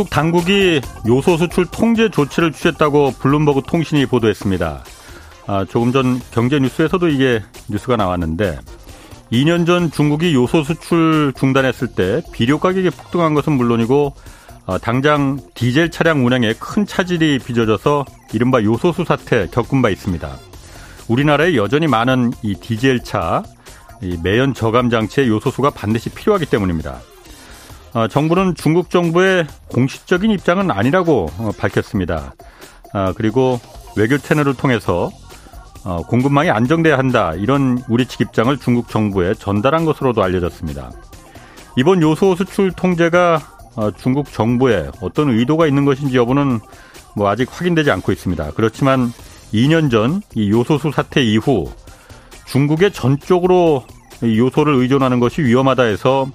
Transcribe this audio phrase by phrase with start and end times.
[0.00, 4.82] 중국 당국이 요소 수출 통제 조치를 취했다고 블룸버그 통신이 보도했습니다.
[5.46, 8.60] 아, 조금 전 경제 뉴스에서도 이게 뉴스가 나왔는데
[9.30, 14.14] 2년 전 중국이 요소 수출 중단했을 때 비료 가격이 폭등한 것은 물론이고
[14.64, 20.34] 어, 당장 디젤 차량 운행에 큰 차질이 빚어져서 이른바 요소수 사태 겪은 바 있습니다.
[21.08, 23.42] 우리나라에 여전히 많은 이 디젤차
[24.00, 27.00] 이 매연 저감 장치의 요소수가 반드시 필요하기 때문입니다.
[27.92, 32.34] 어, 정부는 중국 정부의 공식적인 입장은 아니라고 어, 밝혔습니다.
[32.94, 33.60] 어, 그리고
[33.96, 35.10] 외교 채널을 통해서
[35.84, 40.90] 어, 공급망이 안정돼야 한다 이런 우리 측 입장을 중국 정부에 전달한 것으로도 알려졌습니다.
[41.76, 43.40] 이번 요소 수출 통제가
[43.76, 46.60] 어, 중국 정부에 어떤 의도가 있는 것인지 여부는
[47.16, 48.52] 뭐 아직 확인되지 않고 있습니다.
[48.54, 49.12] 그렇지만
[49.52, 51.70] 2년 전 이 요소수 사태 이후
[52.46, 53.84] 중국에 전적으로
[54.22, 56.26] 요소를 의존하는 것이 위험하다 해서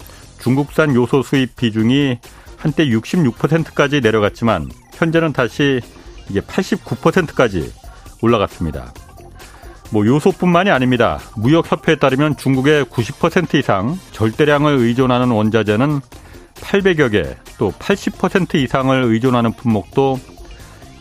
[0.45, 2.19] 중국산 요소 수입 비중이
[2.55, 5.81] 한때 66%까지 내려갔지만 현재는 다시
[6.29, 7.73] 이게 89%까지
[8.21, 8.93] 올라갔습니다.
[9.89, 11.19] 뭐 요소뿐만이 아닙니다.
[11.35, 16.01] 무역협회에 따르면 중국의 90% 이상 절대량을 의존하는 원자재는
[16.53, 20.19] 800여 개, 또 80% 이상을 의존하는 품목도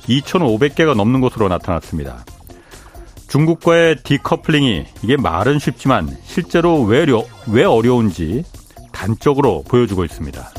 [0.08, 2.24] 2,500개가 넘는 것으로 나타났습니다.
[3.28, 7.04] 중국과의 디커플링이 이게 말은 쉽지만 실제로 왜,
[7.48, 8.44] 왜 어려운지
[9.04, 10.50] 단적으로 보여주고 있습니다.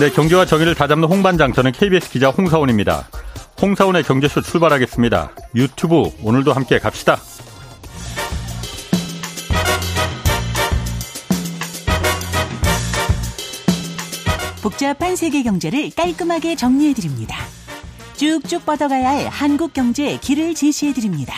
[0.00, 3.08] 네, 경제와 정의를 다잡는 홍반장, 저는 KBS 기자 홍사원입니다.
[3.62, 5.30] 홍사원의 경제쇼 출발하겠습니다.
[5.54, 7.18] 유튜브 오늘도 함께 갑시다.
[14.60, 17.36] 복잡한 세계 경제를 깔끔하게 정리해 드립니다.
[18.16, 21.34] 쭉쭉 뻗어가야 할 한국 경제의 길을 제시해 드립니다.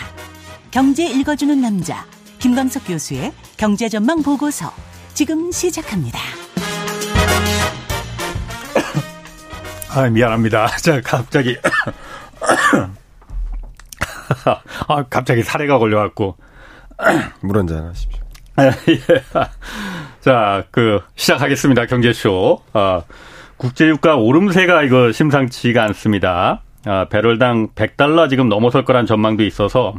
[0.71, 2.05] 경제 읽어주는 남자,
[2.43, 4.73] 김광석 교수의 경제전망 보고서
[5.15, 6.19] 지금 시작합니다.
[9.95, 10.67] 아, 미안합니다.
[10.83, 11.57] 자, 갑자기.
[14.89, 16.37] 아, 갑자기 사례가 걸려갖고.
[17.43, 18.21] 물 한잔 하십시오.
[18.57, 18.99] 아, 예.
[20.21, 21.87] 자, 그, 시작하겠습니다.
[21.87, 22.61] 경제쇼.
[22.73, 23.03] 아,
[23.57, 26.65] 국제유가 오름세가 이거 심상치가 않습니다.
[26.87, 29.95] 아, 배럴당 100달러 지금 넘어설 거란 전망도 있어서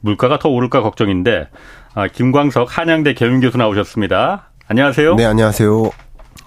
[0.00, 1.48] 물가가 더 오를까 걱정인데
[1.94, 4.50] 아, 김광석 한양대 경영교수 나오셨습니다.
[4.68, 5.14] 안녕하세요.
[5.16, 5.90] 네, 안녕하세요.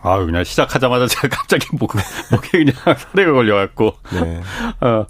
[0.03, 1.94] 아유, 그냥 시작하자마자 제가 갑자기 목,
[2.31, 3.94] 목에 그냥 사례가 걸려갖고.
[4.13, 4.41] 네.
[4.81, 5.06] 어,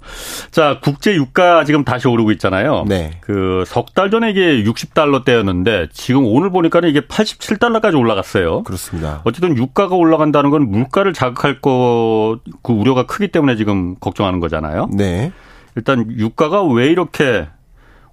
[0.50, 2.84] 자, 국제 유가 지금 다시 오르고 있잖아요.
[2.86, 3.12] 네.
[3.20, 8.64] 그, 석 달 전에 이게 60달러대였는데, 지금 오늘 보니까는 이게 87달러까지 올라갔어요.
[8.64, 9.22] 그렇습니다.
[9.24, 14.88] 어쨌든 유가가 올라간다는 건 물가를 자극할 거, 그 우려가 크기 때문에 지금 걱정하는 거잖아요.
[14.92, 15.32] 네.
[15.74, 17.48] 일단 유가가 왜 이렇게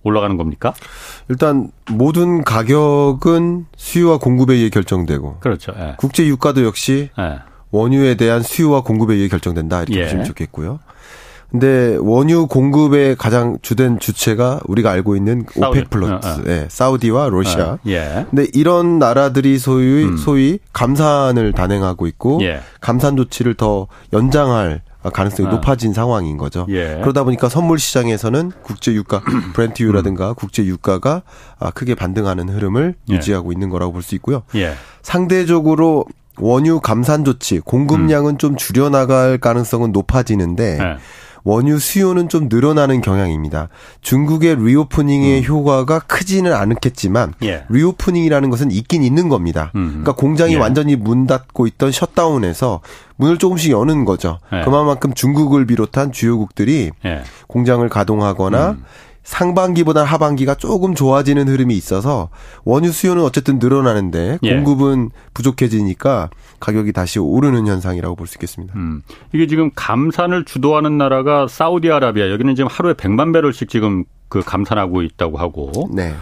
[0.03, 0.73] 올라가는 겁니까?
[1.27, 5.73] 일단 모든 가격은 수요와 공급에 의해 결정되고 그렇죠.
[5.79, 5.95] 예.
[5.97, 7.39] 국제 유가도 역시 예.
[7.71, 10.03] 원유에 대한 수요와 공급에 의해 결정된다 이렇게 예.
[10.03, 10.79] 보시면 좋겠고요.
[11.51, 15.79] 근데 원유 공급의 가장 주된 주체가 우리가 알고 있는 사우디.
[15.79, 16.43] 오펙 플러스, 어, 어.
[16.45, 17.71] 예, 사우디와 러시아.
[17.73, 18.25] 어, 예.
[18.29, 20.15] 근데 이런 나라들이 소위 음.
[20.17, 22.61] 소위 감산을 단행하고 있고 예.
[22.81, 25.51] 감산 조치를 더 연장할 가능성이 아.
[25.51, 26.65] 높아진 상황인 거죠.
[26.69, 26.99] 예.
[27.01, 29.21] 그러다 보니까 선물 시장에서는 국제 유가
[29.53, 30.35] 브렌트유라든가 음.
[30.35, 31.21] 국제 유가가
[31.57, 33.13] 아, 크게 반등하는 흐름을 예.
[33.15, 34.43] 유지하고 있는 거라고 볼 수 있고요.
[34.55, 34.73] 예.
[35.01, 36.05] 상대적으로
[36.37, 38.37] 원유 감산 조치 공급량은 음.
[38.37, 40.97] 좀 줄여 나갈 가능성은 높아지는데 예.
[41.43, 43.69] 원유 수요는 좀 늘어나는 경향입니다.
[44.01, 45.45] 중국의 reopening의 음.
[45.45, 47.63] 효과가 크지는 않겠지만 예.
[47.69, 49.71] reopening이라는 것은 있긴 있는 겁니다.
[49.75, 49.87] 음.
[49.89, 50.57] 그러니까 공장이 예.
[50.57, 52.81] 완전히 문 닫고 있던 shutdown에서
[53.17, 54.39] 문을 조금씩 여는 거죠.
[54.53, 54.63] 예.
[54.63, 57.23] 그만큼 중국을 비롯한 주요국들이 예.
[57.47, 58.83] 공장을 가동하거나 음.
[59.29, 62.29] 상반기보다 하반기가 조금 좋아지는 흐름이 있어서
[62.65, 64.55] 원유 수요는 어쨌든 늘어나는데 예.
[64.55, 68.73] 공급은 부족해지니까 가격이 다시 오르는 현상이라고 볼 수 있겠습니다.
[68.75, 69.03] 음.
[69.31, 75.37] 이게 지금 감산을 주도하는 나라가 사우디아라비아 여기는 지금 하루에 100만 배럴씩 지금 그 감산하고 있다고
[75.37, 76.15] 하고 네.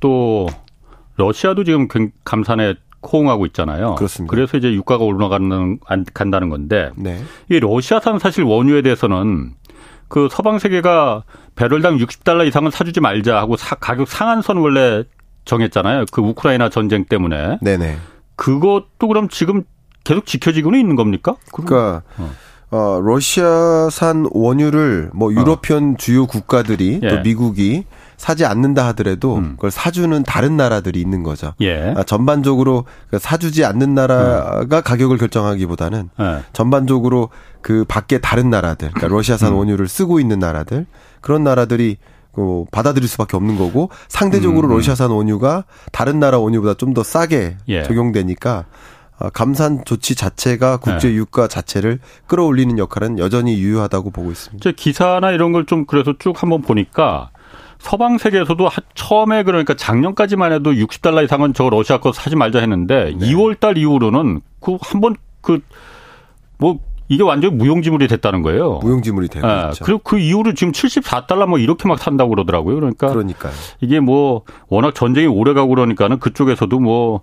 [0.00, 0.46] 또
[1.16, 1.86] 러시아도 지금
[2.24, 2.74] 감산에
[3.12, 3.94] 호응하고 있잖아요.
[3.96, 4.30] 그렇습니다.
[4.30, 5.78] 그래서 이제 유가가 올라가는
[6.14, 7.22] 간다는 건데 네.
[7.50, 9.52] 이 러시아산 사실 원유에 대해서는
[10.08, 11.24] 그 서방 세계가
[11.54, 15.04] 배럴당 60달러 이상은 사주지 말자 하고 사, 가격 상한선 원래
[15.44, 16.06] 정했잖아요.
[16.10, 17.58] 그 우크라이나 전쟁 때문에.
[17.60, 17.96] 네네.
[18.36, 19.62] 그것도 그럼 지금
[20.02, 21.36] 계속 지켜지고는 있는 겁니까?
[21.52, 22.30] 그러니까 어.
[22.70, 25.96] 어 러시아산 원유를 뭐 유러피언 어.
[25.96, 27.08] 주요 국가들이 예.
[27.08, 27.84] 또 미국이
[28.16, 29.52] 사지 않는다 하더라도 음.
[29.56, 31.54] 그걸 사주는 다른 나라들이 있는 거죠.
[31.60, 31.94] 예.
[31.96, 34.82] 아, 전반적으로 그 사주지 않는 나라가 음.
[34.82, 36.42] 가격을 결정하기보다는 예.
[36.52, 37.28] 전반적으로
[37.60, 39.58] 그 밖에 다른 나라들, 그러니까 러시아산 음.
[39.58, 40.86] 원유를 쓰고 있는 나라들
[41.20, 41.96] 그런 나라들이
[42.32, 44.74] 그 받아들일 수밖에 없는 거고 상대적으로 음.
[44.74, 47.82] 러시아산 원유가 다른 나라 원유보다 좀 더 싸게 예.
[47.84, 48.64] 적용되니까
[49.18, 51.14] 아, 감산 조치 자체가 국제 네.
[51.14, 54.60] 유가 자체를 끌어올리는 역할은 여전히 유효하다고 보고 있습니다.
[54.62, 57.30] 제 기사나 이런 걸 좀 그래서 쭉 한번 보니까
[57.84, 63.26] 서방 세계에서도 처음에 그러니까 작년까지만 해도 60달러 이상은 저 러시아 거 사지 말자 했는데 네.
[63.32, 65.60] 2월 달 이후로는 그 한 번 그
[66.58, 66.78] 뭐
[67.08, 68.78] 이게 완전 무용지물이 됐다는 거예요.
[68.82, 69.68] 무용지물이 되고 네.
[69.72, 69.84] 있죠.
[69.84, 72.76] 그리고 그 이후로 지금 74달러 뭐 이렇게 막 산다고 그러더라고요.
[72.76, 73.52] 그러니까 그러니까요.
[73.82, 77.20] 이게 뭐 워낙 전쟁이 오래 가고 그러니까는 그쪽에서도 뭐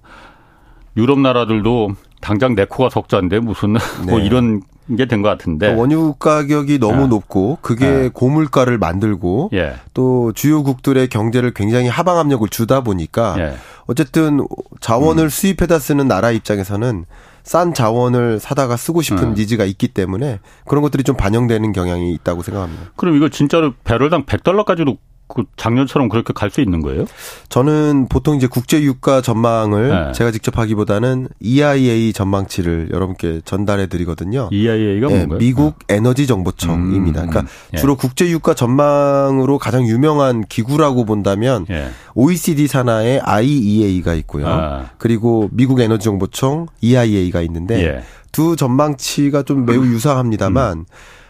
[0.98, 4.12] 유럽 나라들도 당장 내 코가 석자인데 무슨 뭐 네.
[4.12, 4.62] 뭐 이런
[4.96, 7.08] 게 된 것 같은데 그러니까 원유 가격이 너무 네.
[7.08, 8.10] 높고 그게 네.
[8.14, 9.76] 고물가를 만들고 예.
[9.94, 13.54] 또 주요국들의 경제를 굉장히 하방 압력을 주다 보니까 예.
[13.88, 14.46] 어쨌든
[14.80, 15.30] 자원을 음.
[15.30, 17.06] 수입해다 쓰는 나라 입장에서는
[17.44, 19.42] 싼 자원을 사다가 쓰고 싶은 네.
[19.42, 22.92] 니즈가 있기 때문에 그런 것들이 좀 반영되는 경향이 있다고 생각합니다.
[22.96, 24.98] 그럼 이거 진짜로 배럴당 100달러까지도
[25.34, 27.06] 그 작년처럼 그렇게 갈 수 있는 거예요?
[27.48, 30.12] 저는 보통 이제 국제 유가 전망을 네.
[30.12, 34.50] 제가 직접 하기보다는 EIA 전망치를 여러분께 전달해 드리거든요.
[34.52, 35.40] EIA가 네, 뭔가요?
[35.40, 35.96] 미국 네.
[35.96, 37.24] 에너지 정보청입니다.
[37.24, 37.78] 음, 그러니까 예.
[37.78, 41.90] 주로 국제 유가 전망으로 가장 유명한 기구라고 본다면 예.
[42.16, 44.48] OECD 산하의 IEA가 있고요.
[44.48, 44.90] 아.
[44.98, 48.04] 그리고 미국 에너지 정보청 EIA가 있는데 예.
[48.34, 50.86] 두 전망치가 좀 매우 유사합니다만 음.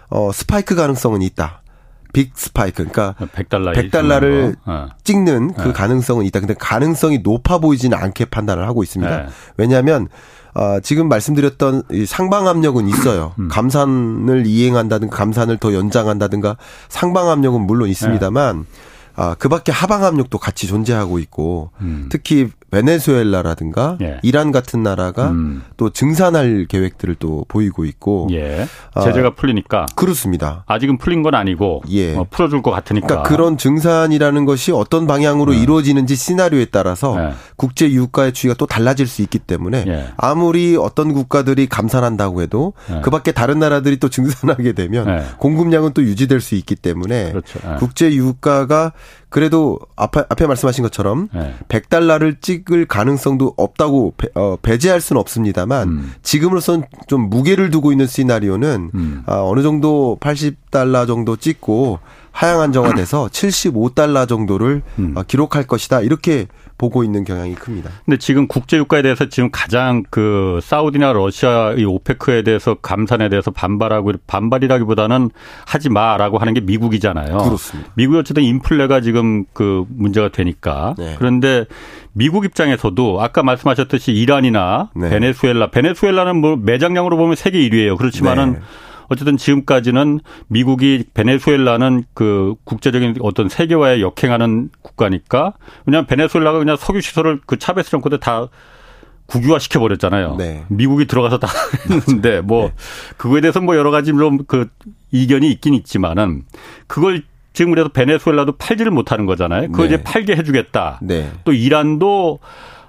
[0.09, 1.60] 어 스파이크 가능성은 있다.
[2.13, 4.87] 빅 스파이크 그러니까 100달러 100달러를 어.
[5.03, 5.71] 찍는 그 네.
[5.71, 6.39] 가능성은 있다.
[6.39, 9.17] 근데 가능성이 높아 보이지는 않게 판단을 하고 있습니다.
[9.17, 9.27] 네.
[9.57, 10.07] 왜냐하면
[10.53, 13.33] 어, 지금 말씀드렸던 이 상방 압력은 있어요.
[13.39, 13.47] 음.
[13.47, 16.57] 감산을 이행한다든가 감산을 더 연장한다든가
[16.89, 18.65] 상방 압력은 물론 있습니다만 네.
[19.15, 22.07] 아, 그 밖에 하방 압력도 같이 존재하고 있고 음.
[22.09, 24.19] 특히 베네수엘라라든가 예.
[24.23, 25.63] 이란 같은 나라가 음.
[25.77, 28.65] 또 증산할 계획들을 또 보이고 있고 예.
[29.03, 30.63] 제재가 아, 풀리니까 그렇습니다.
[30.67, 32.15] 아직은 풀린 건 아니고 예.
[32.15, 35.59] 어, 풀어줄 것 같으니까 그러니까 그런 증산이라는 것이 어떤 방향으로 네.
[35.61, 37.33] 이루어지는지 시나리오에 따라서 네.
[37.57, 40.07] 국제 유가의 추이가 또 달라질 수 있기 때문에 예.
[40.17, 43.01] 아무리 어떤 국가들이 감산한다고 해도 예.
[43.01, 45.23] 그밖에 다른 나라들이 또 증산하게 되면 예.
[45.37, 47.59] 공급량은 또 유지될 수 있기 때문에 그렇죠.
[47.65, 47.75] 예.
[47.77, 48.93] 국제 유가가
[49.31, 51.55] 그래도 앞에, 앞에 말씀하신 것처럼 네.
[51.69, 56.13] 100달러를 찍을 가능성도 없다고 배, 어, 배제할 수는 없습니다만 음.
[56.21, 59.23] 지금으로선 좀 무게를 두고 있는 시나리오는 음.
[59.25, 61.99] 아, 어느 정도 80달러 정도 찍고
[62.31, 65.13] 하향 안정화돼서 75달러 정도를 음.
[65.15, 66.01] 어, 기록할 것이다.
[66.01, 66.47] 이렇게
[66.77, 67.91] 보고 있는 경향이 큽니다.
[68.05, 73.51] 근데 지금 국제 유가에 대해서 지금 가장 그 사우디나 러시아 이 오페크에 대해서 감산에 대해서
[73.51, 75.29] 반발하고 반발이라기보다는
[75.67, 77.37] 하지 마라고 하는 게 미국이잖아요.
[77.37, 77.91] 그렇습니다.
[77.93, 80.95] 미국이 어쨌든 인플레가 지금 그 문제가 되니까.
[80.97, 81.15] 네.
[81.19, 81.65] 그런데
[82.13, 85.09] 미국 입장에서도 아까 말씀하셨듯이 이란이나 네.
[85.09, 87.97] 베네수엘라, 베네수엘라는 뭐 매장량으로 보면 세계 1위예요.
[87.97, 88.59] 그렇지만은 네.
[89.11, 95.53] 어쨌든 지금까지는 미국이 베네수엘라는 그 국제적인 어떤 세계화에 역행하는 국가니까
[95.85, 98.47] 왜냐하면 베네수엘라가 그냥 석유 시설을 그 차베스 정권 때다
[99.25, 100.35] 국유화 시켜버렸잖아요.
[100.37, 100.63] 네.
[100.69, 101.49] 미국이 들어가서 다
[101.91, 102.73] 했는데 뭐 네.
[103.17, 104.69] 그거에 대해서 뭐 여러 가지 좀 그
[105.11, 106.43] 이견이 있긴 있지만은
[106.87, 109.71] 그걸 지금 그래서 베네수엘라도 팔지를 못하는 거잖아요.
[109.71, 109.87] 그거 네.
[109.89, 110.99] 이제 팔게 해주겠다.
[111.01, 111.29] 네.
[111.43, 112.39] 또 이란도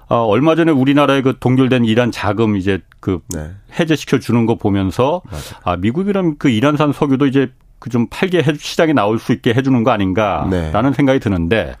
[0.07, 3.51] 어, 얼마 전에 우리나라에 그 동결된 이란 자금 이제 그 네.
[3.77, 5.59] 해제시켜 주는 거 보면서 맞아.
[5.65, 9.83] 아 미국이란 그 이란산 석유도 이제 그 좀 팔게 해 시장에 나올 수 있게 해주는
[9.83, 10.49] 거 아닌가라는
[10.91, 10.95] 네.
[10.95, 11.75] 생각이 드는데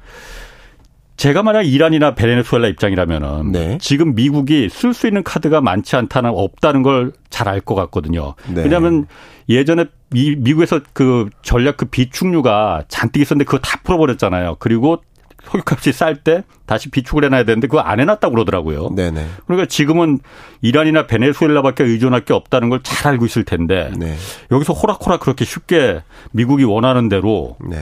[1.15, 3.77] 제가 만약 이란이나 베네수엘라 입장이라면은 네.
[3.79, 8.35] 지금 미국이 쓸 수 있는 카드가 많지 않다는 없다는 걸 잘 알 것 같거든요.
[8.53, 8.63] 네.
[8.63, 9.05] 왜냐하면
[9.47, 14.57] 예전에 미, 미국에서 그 전략 그 비축류가 잔뜩 있었는데 그거 다 풀어버렸잖아요.
[14.59, 15.01] 그리고
[15.43, 18.89] 석유값이 쌀 때 다시 비축을 해놔야 되는데 그거 안 해놨다고 그러더라고요.
[18.95, 19.27] 네네.
[19.45, 20.19] 그러니까 지금은
[20.61, 24.15] 이란이나 베네수엘라밖에 의존할 게 없다는 걸 잘 알고 있을 텐데 네.
[24.51, 27.81] 여기서 호락호락 그렇게 쉽게 미국이 원하는 대로 네.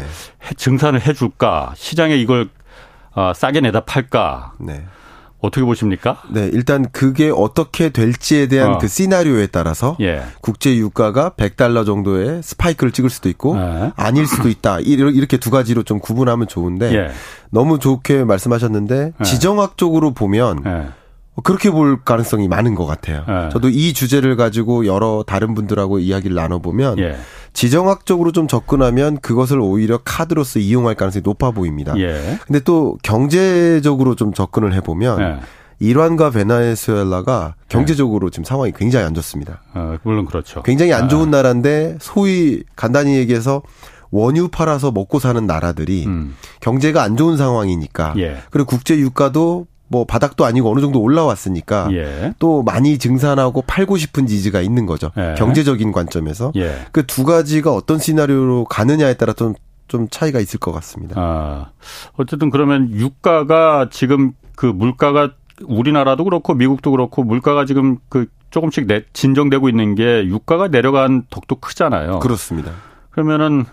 [0.57, 2.49] 증산을 해줄까 시장에 이걸
[3.13, 4.53] 아, 싸게 내다 팔까.
[4.59, 4.83] 네.
[5.41, 6.21] 어떻게 보십니까?
[6.29, 8.77] 네, 일단 그게 어떻게 될지에 대한 어.
[8.77, 10.21] 그 시나리오에 따라서 예.
[10.41, 13.91] 국제 유가가 100달러 정도의 스파이크를 찍을 수도 있고 예.
[13.95, 14.79] 아닐 수도 있다.
[14.79, 17.11] 이렇게 두 가지로 좀 구분하면 좋은데 예.
[17.49, 19.23] 너무 좋게 말씀하셨는데 예.
[19.23, 21.00] 지정학적으로 보면 예.
[21.43, 23.23] 그렇게 볼 가능성이 많은 것 같아요.
[23.27, 23.49] 예.
[23.49, 26.97] 저도 이 주제를 가지고 여러 다른 분들하고 이야기를 나눠보면
[27.53, 31.97] 지정학적으로 좀 접근하면 그것을 오히려 카드로서 이용할 가능성이 높아 보입니다.
[31.97, 32.37] 예.
[32.45, 35.39] 근데 또 경제적으로 좀 접근을 해보면 예.
[35.79, 39.63] 이란과 베네수엘라가 경제적으로 지금 상황이 굉장히 안 좋습니다.
[39.73, 40.61] 어, 물론 그렇죠.
[40.61, 41.37] 굉장히 안 좋은 아.
[41.37, 43.63] 나라인데 소위 간단히 얘기해서
[44.11, 46.35] 원유 팔아서 먹고 사는 나라들이 음.
[46.59, 48.37] 경제가 안 좋은 상황이니까 예.
[48.51, 52.33] 그리고 국제 유가도 뭐 바닥도 아니고 어느 정도 올라왔으니까 예.
[52.39, 55.11] 또 많이 증산하고 팔고 싶은 지지가 있는 거죠.
[55.17, 55.35] 예.
[55.37, 56.73] 경제적인 관점에서 예.
[56.93, 59.53] 그두 가지가 어떤 시나리오로 가느냐에 따라 좀,
[59.89, 61.15] 좀 차이가 있을 것 같습니다.
[61.17, 61.71] 아,
[62.13, 65.31] 어쨌든 그러면 유가가 지금 그 물가가
[65.65, 71.55] 우리나라도 그렇고 미국도 그렇고 물가가 지금 그 조금씩 내, 진정되고 있는 게 유가가 내려간 덕도
[71.55, 72.19] 크잖아요.
[72.19, 72.71] 그렇습니다.
[73.09, 73.65] 그러면은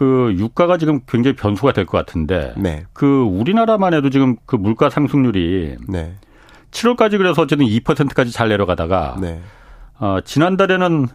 [0.00, 2.84] 그 유가가 지금 굉장히 변수가 될 것 같은데 네.
[2.94, 6.14] 그 우리나라만 해도 지금 그 물가 상승률이 네.
[6.70, 9.40] 7월까지 그래서 어쨌든 2%까지 잘 내려가다가 네.
[9.98, 11.08] 어, 지난달에는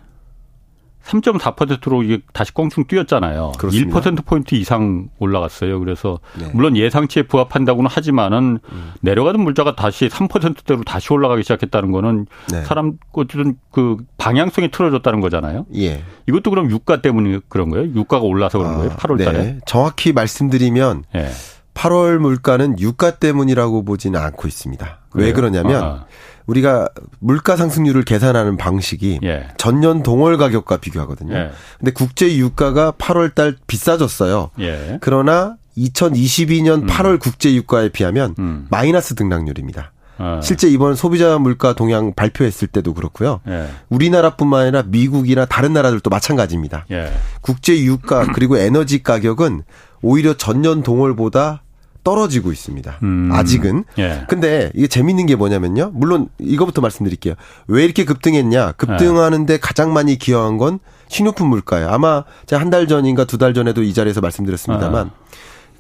[1.06, 3.54] 3.4%로 이게 다시 껑충 뛰었잖아요.
[3.58, 4.00] 그렇습니다.
[4.00, 5.80] 1%포인트 이상 올라갔어요.
[5.80, 6.50] 그래서 네.
[6.54, 8.92] 물론 예상치에 부합한다고는 하지만은 음.
[9.02, 12.64] 내려가던 물자가 다시 3%대로 다시 올라가기 시작했다는 거는 네.
[12.64, 15.68] 사람 어쨌든 그 방향성이 틀어졌다는 거잖아요.
[15.76, 16.04] 예.
[16.28, 17.86] 이것도 그럼 유가 때문에 그런 거예요?
[17.94, 18.92] 유가가 올라서 그런 거예요?
[18.92, 19.44] 8월 달에?
[19.44, 19.60] 네.
[19.68, 21.30] 정확히 말씀드리면 예.
[21.76, 25.00] 8월 물가는 유가 때문이라고 보지는 않고 있습니다.
[25.10, 25.28] 그래요?
[25.28, 26.06] 왜 그러냐면 아.
[26.48, 29.48] 우리가 물가 상승률을 계산하는 방식이 예.
[29.58, 31.36] 전년 동월 가격과 비교하거든요.
[31.36, 31.52] 예.
[31.80, 34.52] 근데 국제 유가가 8월 달 비싸졌어요.
[34.60, 34.98] 예.
[35.02, 36.88] 그러나 2022년 음.
[36.88, 38.68] 8월 국제 유가에 비하면 음.
[38.70, 39.92] 마이너스 등락률입니다.
[40.18, 40.40] 아.
[40.42, 43.42] 실제 이번 소비자 물가 동향 발표했을 때도 그렇고요.
[43.48, 43.68] 예.
[43.90, 46.86] 우리나라뿐만 아니라 미국이나 다른 나라들도 마찬가지입니다.
[46.92, 47.12] 예.
[47.42, 49.64] 국제 유가 그리고 에너지 가격은
[50.02, 51.64] 오히려 전년 동월보다
[52.06, 53.00] 떨어지고 있습니다.
[53.04, 53.30] 음.
[53.34, 53.84] 아직은.
[53.98, 54.24] 예.
[54.30, 55.92] 근데 이게 재밌는 게 뭐냐면요.
[55.94, 57.34] 물론 이거부터 말씀드릴게요.
[57.68, 58.74] 왜 이렇게 급등했냐?
[58.74, 61.90] 급등하는데 가장 많이 기여한 건 식료품 물가예요.
[61.90, 65.12] 아마 제가 한 달 전인가 두 달 전에도 이 자리에서 말씀드렸습니다만 아.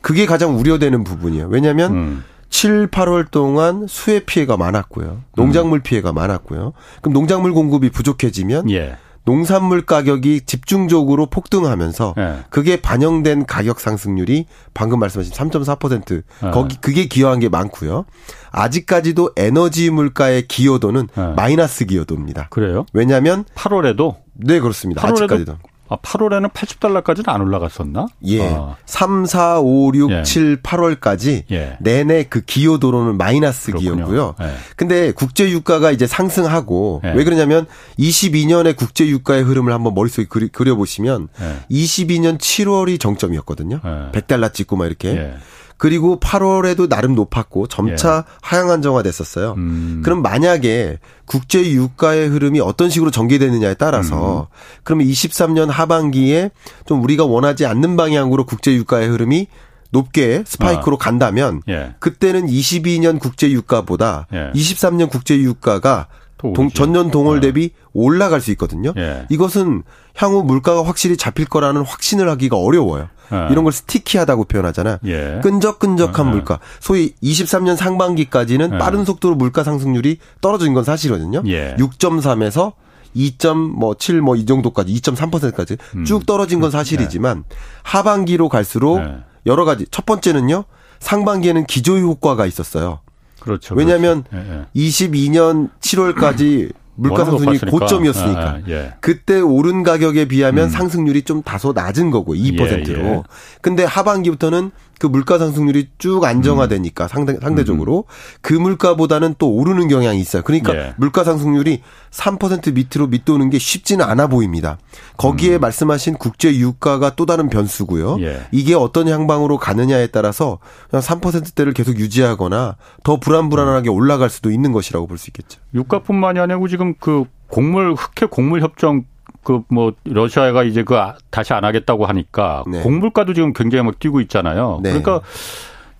[0.01, 1.47] 그게 가장 우려되는 부분이에요.
[1.49, 2.23] 왜냐하면 음.
[2.49, 5.21] 7, 8월 동안 수해 피해가 많았고요.
[5.35, 5.83] 농작물 음.
[5.83, 6.73] 피해가 많았고요.
[7.01, 8.97] 그럼 농작물 공급이 부족해지면 예.
[9.25, 12.37] 농산물 가격이 집중적으로 폭등하면서 네.
[12.49, 16.47] 그게 반영된 가격 상승률이 방금 말씀하신 3.4% 네.
[16.47, 16.51] 예.
[16.51, 18.05] 거기 그게 기여한 게 많고요.
[18.51, 21.33] 아직까지도 에너지 물가의 기여도는 네.
[21.35, 22.47] 마이너스 기여도입니다.
[22.49, 22.85] 그래요?
[22.93, 25.01] 왜냐하면 8월에도 네 그렇습니다.
[25.01, 28.07] 8월에도 아직까지도 아, 8월에는 80달러까지는 안 올라갔었나?
[28.25, 28.41] 예.
[28.47, 28.75] 아.
[28.85, 30.23] 3, 4, 5, 6, 예.
[30.23, 31.77] 7, 8월까지 예.
[31.79, 33.95] 내내 그 기여 도로는 마이너스 그렇군요.
[33.95, 34.35] 기여고요.
[34.41, 34.53] 예.
[34.75, 37.11] 근데 국제 유가가 이제 상승하고 예.
[37.13, 37.67] 왜 그러냐면
[37.99, 41.27] 22년의 국제 유가의 흐름을 한번 머릿속에 그려 보시면
[41.69, 43.79] 22년 7월이 정점이었거든요.
[44.11, 45.33] 100달러 찍고 막 이렇게.
[45.75, 45.77] 예.
[45.77, 48.33] 그리고 8월에도 나름 높았고 점차 예.
[48.41, 49.53] 하향 안정화됐었어요.
[49.57, 50.01] 음.
[50.03, 54.79] 그럼 만약에 국제 유가의 흐름이 어떤 식으로 전개되느냐에 따라서 음.
[54.83, 56.51] 그러면 23년 하반기에
[56.85, 59.47] 좀 우리가 원하지 않는 방향으로 국제 유가의 흐름이
[59.91, 60.99] 높게 스파이크로 어.
[60.99, 61.95] 간다면 예.
[61.99, 64.51] 그때는 22년 국제 유가보다 예.
[64.53, 67.41] 23년 국제 유가가 동, 전년 동월 어.
[67.41, 68.93] 대비 올라갈 수 있거든요.
[68.97, 69.25] 예.
[69.29, 69.83] 이것은
[70.15, 73.07] 향후 물가가 확실히 잡힐 거라는 확신을 하기가 어려워요.
[73.31, 73.47] 예.
[73.51, 74.99] 이런 걸 스티키하다고 표현하잖아.
[75.05, 75.39] 예.
[75.41, 76.31] 끈적끈적한 예.
[76.31, 76.59] 물가.
[76.79, 78.77] 소위 23년 상반기까지는 예.
[78.77, 81.43] 빠른 속도로 물가 상승률이 떨어진 건 사실이거든요.
[81.77, 82.73] 6.3에서
[83.15, 86.05] 2.7 뭐 이 정도까지 2.3%까지 음.
[86.05, 87.45] 쭉 떨어진 건 사실이지만
[87.83, 88.99] 하반기로 갈수록
[89.45, 90.65] 여러 가지 첫 번째는요.
[90.99, 92.99] 상반기에는 기조 효과가 있었어요.
[93.45, 93.75] 그렇죠.
[93.75, 94.65] 왜냐하면 그렇죠.
[94.75, 98.41] 22년 7월까지 물가 상승이 고점이었으니까.
[98.41, 98.93] 아, 예.
[99.01, 100.69] 그때 오른 가격에 비하면 음.
[100.69, 102.99] 상승률이 좀 다소 낮은 거고 2%로.
[102.99, 103.23] 예, 예.
[103.61, 107.07] 근데 하반기부터는 그 물가 상승률이 쭉 안정화되니까 음.
[107.07, 108.39] 상대, 상대적으로 음.
[108.41, 110.43] 그 물가보다는 또 오르는 경향이 있어요.
[110.43, 110.93] 그러니까 예.
[110.97, 114.77] 물가 상승률이 3% 밑으로 밑도는 게 쉽지는 않아 보입니다.
[115.17, 115.61] 거기에 음.
[115.61, 118.17] 말씀하신 국제 유가가 또 다른 변수고요.
[118.21, 118.41] 예.
[118.51, 120.59] 이게 어떤 향방으로 가느냐에 따라서
[120.89, 125.59] 그냥 3%대를 계속 유지하거나 더 불안불안하게 올라갈 수도 있는 것이라고 볼 수 있겠죠.
[125.73, 129.05] 유가뿐만이 아니고 지금 그 곡물 흑해 곡물 협정
[129.43, 132.81] 그 뭐 러시아가 이제 그 아, 다시 안 하겠다고 하니까 네.
[132.81, 134.79] 공물가도 지금 굉장히 막 뛰고 있잖아요.
[134.81, 134.89] 네.
[134.89, 135.21] 그러니까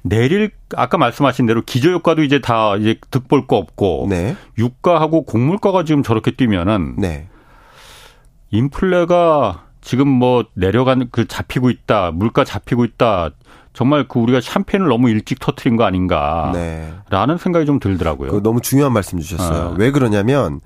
[0.01, 4.35] 내릴 아까 말씀하신 대로 기저 효과도 이제 다 이제 득볼 거 없고 네.
[4.57, 7.27] 유가하고 곡물가가 지금 저렇게 뛰면은 네.
[8.51, 13.31] 인플레가 지금 뭐 내려가는 그 잡히고 있다 물가 잡히고 있다
[13.73, 17.37] 정말 그 우리가 샴페인을 너무 일찍 터트린 거 아닌가라는 네.
[17.37, 18.41] 생각이 좀 들더라고요.
[18.41, 19.73] 너무 중요한 말씀 주셨어요.
[19.73, 19.75] 아.
[19.77, 20.61] 왜 그러냐면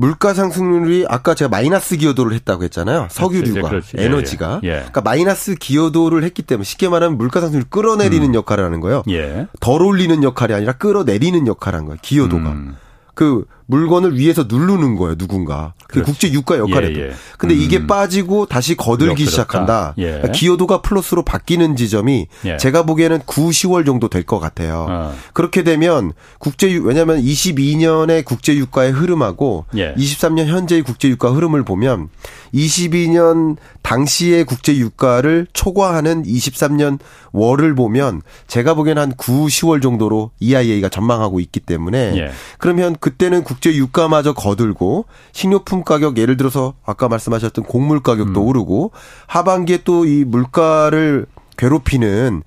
[0.00, 3.08] 물가 상승률이 아까 제가 마이너스 기여도를 했다고 했잖아요.
[3.10, 4.06] 석유류가 그렇지, 그렇지.
[4.06, 4.60] 에너지가.
[4.62, 4.72] 예, 예.
[4.74, 8.34] 그러니까 마이너스 기여도를 했기 때문에 쉽게 말하면 물가 상승률 을 끌어내리는 음.
[8.34, 9.02] 역할을 하는 거예요.
[9.10, 9.48] 예.
[9.58, 11.98] 덜 올리는 역할이 아니라 끌어내리는 역할을 한 거예요.
[12.00, 12.52] 기여도가.
[12.52, 12.76] 음.
[13.14, 15.74] 그 물건을 위에서 누르는 거예요, 누군가.
[15.88, 16.88] 그 국제 유가 역할에.
[16.94, 17.12] 예, 예.
[17.36, 17.60] 근데 음.
[17.60, 19.94] 이게 빠지고 다시 거들기 시작한다.
[19.98, 20.04] 예.
[20.06, 22.56] 그러니까 기여도가 플러스로 바뀌는 지점이 예.
[22.56, 24.86] 제가 보기에는 9, 10월 정도 될 것 같아요.
[24.88, 25.14] 어.
[25.32, 30.46] 그렇게 되면 국제 왜냐하면 22년의 국제 유가의 흐름하고 23년 예.
[30.46, 32.08] 현재의 국제 유가 흐름을 보면
[32.54, 36.98] 22년 당시의 국제 유가를 초과하는 23년
[37.32, 42.30] 월을 보면 제가 보기에는 한 9, 10월 정도로 EIA가 전망하고 있기 때문에 예.
[42.58, 48.46] 그러면 그때는 국제 유가마저 거들고 식료품 가격 예를 들어서 아까 말씀하셨던 곡물 가격도 음.
[48.46, 48.92] 오르고
[49.26, 52.42] 하반기에 또 이 물가를 괴롭히는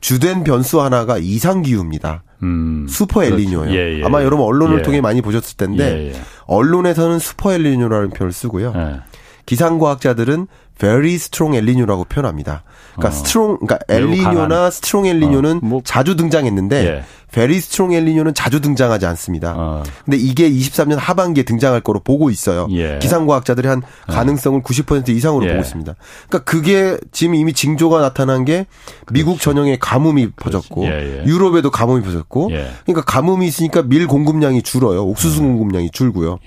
[0.00, 2.22] 주된 변수 하나가 이상 기후입니다.
[2.42, 3.34] 음, 슈퍼 그렇죠.
[3.36, 3.74] 엘니뇨예요.
[3.74, 4.82] 예, 예, 아마 여러분 언론을 예.
[4.82, 6.20] 통해 많이 보셨을 텐데 예, 예.
[6.46, 8.72] 언론에서는 슈퍼 엘니뇨라는 표현을 쓰고요.
[8.76, 9.00] 예.
[9.46, 10.46] 기상과학자들은
[10.78, 12.62] very strong 엘니뇨라고 표현합니다.
[12.94, 13.10] 그러니까 어.
[13.10, 15.60] strong 그러니까 엘니뇨나 strong 엘니뇨는 어.
[15.62, 15.80] 뭐.
[15.84, 17.04] 자주 등장했는데 예.
[17.32, 19.54] very strong 엘니뇨는 자주 등장하지 않습니다.
[19.56, 19.82] 어.
[20.04, 22.68] 근데 이게 23년 하반기에 등장할 거로 보고 있어요.
[22.70, 22.98] 예.
[23.00, 24.12] 기상과학자들이 한 어.
[24.12, 25.50] 가능성을 90% 이상으로 예.
[25.50, 25.94] 보고 있습니다.
[26.28, 28.66] 그러니까 그게 지금 이미 징조가 나타난 게
[29.10, 29.52] 미국 그렇죠.
[29.52, 31.24] 전역에 가뭄이 퍼졌고 예, 예.
[31.26, 32.68] 유럽에도 가뭄이 퍼졌고 예.
[32.84, 35.04] 그러니까 가뭄이 있으니까 밀 공급량이 줄어요.
[35.04, 35.56] 옥수수 음.
[35.56, 36.38] 공급량이 줄고요.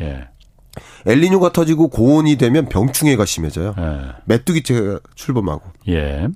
[1.05, 3.75] 엘리뇨가 터지고 고온이 되면 병충해가 심해져요.
[3.77, 3.99] 예.
[4.25, 5.63] 메뚜기채가 출범하고.
[5.89, 6.27] 예.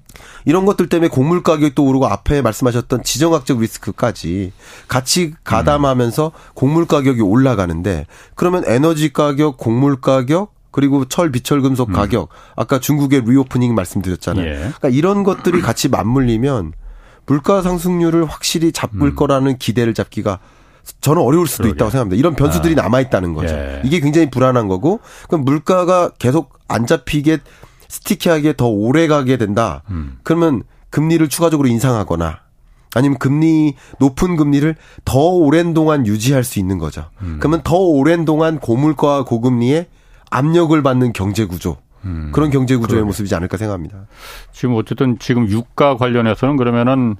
[0.45, 4.51] 이런 것들 때문에 곡물 가격도 오르고 앞에 말씀하셨던 지정학적 리스크까지
[4.87, 6.51] 같이 가담하면서 음.
[6.53, 11.93] 곡물 가격이 올라가는데 그러면 에너지 가격, 곡물 가격 그리고 철, 비철 금속 음.
[11.93, 14.45] 가격 아까 중국의 reopening 말씀드렸잖아요.
[14.45, 14.55] 예.
[14.55, 16.73] 그러니까 이런 것들이 같이 맞물리면
[17.25, 19.15] 물가 상승률을 확실히 잡을 음.
[19.15, 20.39] 거라는 기대를 잡기가
[21.01, 21.75] 저는 어려울 수도 그러게.
[21.75, 22.19] 있다고 생각합니다.
[22.19, 22.83] 이런 변수들이 아.
[22.83, 23.53] 남아 있다는 거죠.
[23.53, 23.81] 예.
[23.83, 27.39] 이게 굉장히 불안한 거고 그럼 물가가 계속 안 잡히게
[27.87, 29.83] sticky하게 더 오래 가게 된다.
[29.89, 30.17] 음.
[30.23, 32.39] 그러면 금리를 추가적으로 인상하거나
[32.93, 37.05] 아니면 금리 높은 금리를 더 오랜 동안 유지할 수 있는 거죠.
[37.21, 37.37] 음.
[37.39, 39.87] 그러면 더 오랜 동안 고물가와 고금리에
[40.29, 41.77] 압력을 받는 경제 구조.
[42.03, 42.31] 음.
[42.33, 44.07] 그런 경제 구조의 모습이지 않을까 생각합니다.
[44.51, 47.15] 지금 어쨌든 지금 유가 관련해서는 그러면은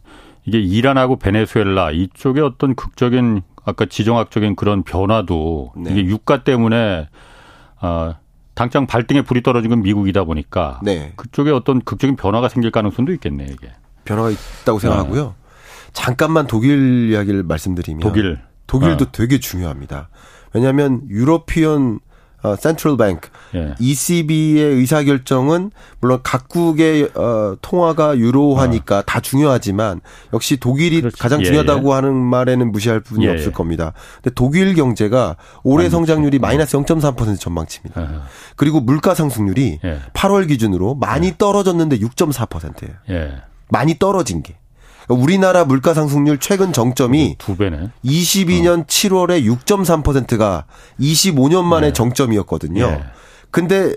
[0.46, 5.92] 이게 이란하고 베네수엘라 이쪽에 어떤 극적인 아까 지정학적인 그런 변화도 네.
[5.92, 7.08] 이게 유가 때문에
[7.80, 8.16] 아
[8.54, 11.14] 당장 발등에 불이 떨어진 건 미국이다 보니까 네.
[11.16, 13.72] 그쪽에 어떤 극적인 변화가 생길 가능성도 있겠네 이게.
[14.06, 15.26] 변화가 있다고 생각하고요.
[15.26, 15.34] 네.
[15.94, 19.08] 잠깐만 독일 이야기를 말씀드리면 독일 독일도 어.
[19.12, 20.10] 되게 중요합니다.
[20.54, 22.00] 왜냐하면 유로피언
[22.44, 23.76] 어, 센트럴 뱅크 예.
[23.80, 29.02] ECB의 의사 결정은 물론 각국의 어, 통화가 유로화니까 어.
[29.04, 30.02] 다 중요하지만
[30.34, 31.18] 역시 독일이 그렇지.
[31.18, 31.94] 가장 예, 중요하다고 예.
[31.94, 33.52] 하는 말에는 무시할 분이 예, 없을 예.
[33.52, 33.94] 겁니다.
[34.16, 38.02] 근데 독일 경제가 올해 성장률이 마이너스 0.3% 전망치입니다.
[38.02, 38.22] 어.
[38.56, 39.80] 그리고 물가 상승률이
[40.14, 43.32] 8월 기준으로 많이 떨어졌는데 6.4%예요.
[43.70, 44.58] 많이 떨어진 게.
[45.10, 47.90] 우리나라 물가 상승률 최근 정점이 두 배네.
[48.06, 48.86] 22년 어.
[48.86, 50.66] 7월에 6.3%가
[51.00, 51.94] 25년 만에 네.
[51.94, 52.88] 정점이었거든요.
[52.88, 53.04] 네.
[53.50, 53.96] 근데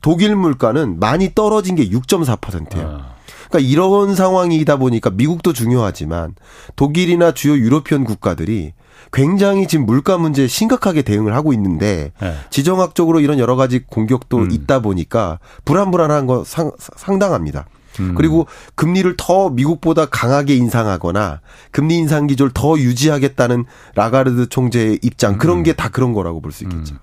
[0.00, 2.84] 독일 물가는 많이 떨어진 게 6.4%예요.
[2.84, 3.14] 어.
[3.48, 6.34] 그러니까 이런 상황이다 보니까 미국도 중요하지만
[6.76, 8.72] 독일이나 주요 유로피언 국가들이
[9.12, 12.34] 굉장히 지금 물가 문제에 심각하게 대응을 하고 있는데 네.
[12.50, 14.50] 지정학적으로 이런 여러 가지 공격도 음.
[14.50, 17.66] 있다 보니까 불안불안한 거 상, 상당합니다.
[18.00, 18.14] 음.
[18.16, 25.58] 그리고 금리를 더 미국보다 강하게 인상하거나 금리 인상 기조를 더 유지하겠다는 라가르드 총재의 입장 그런
[25.58, 25.62] 음.
[25.62, 26.94] 게다 그런 거라고 볼 수 있겠죠.
[26.94, 26.98] 음.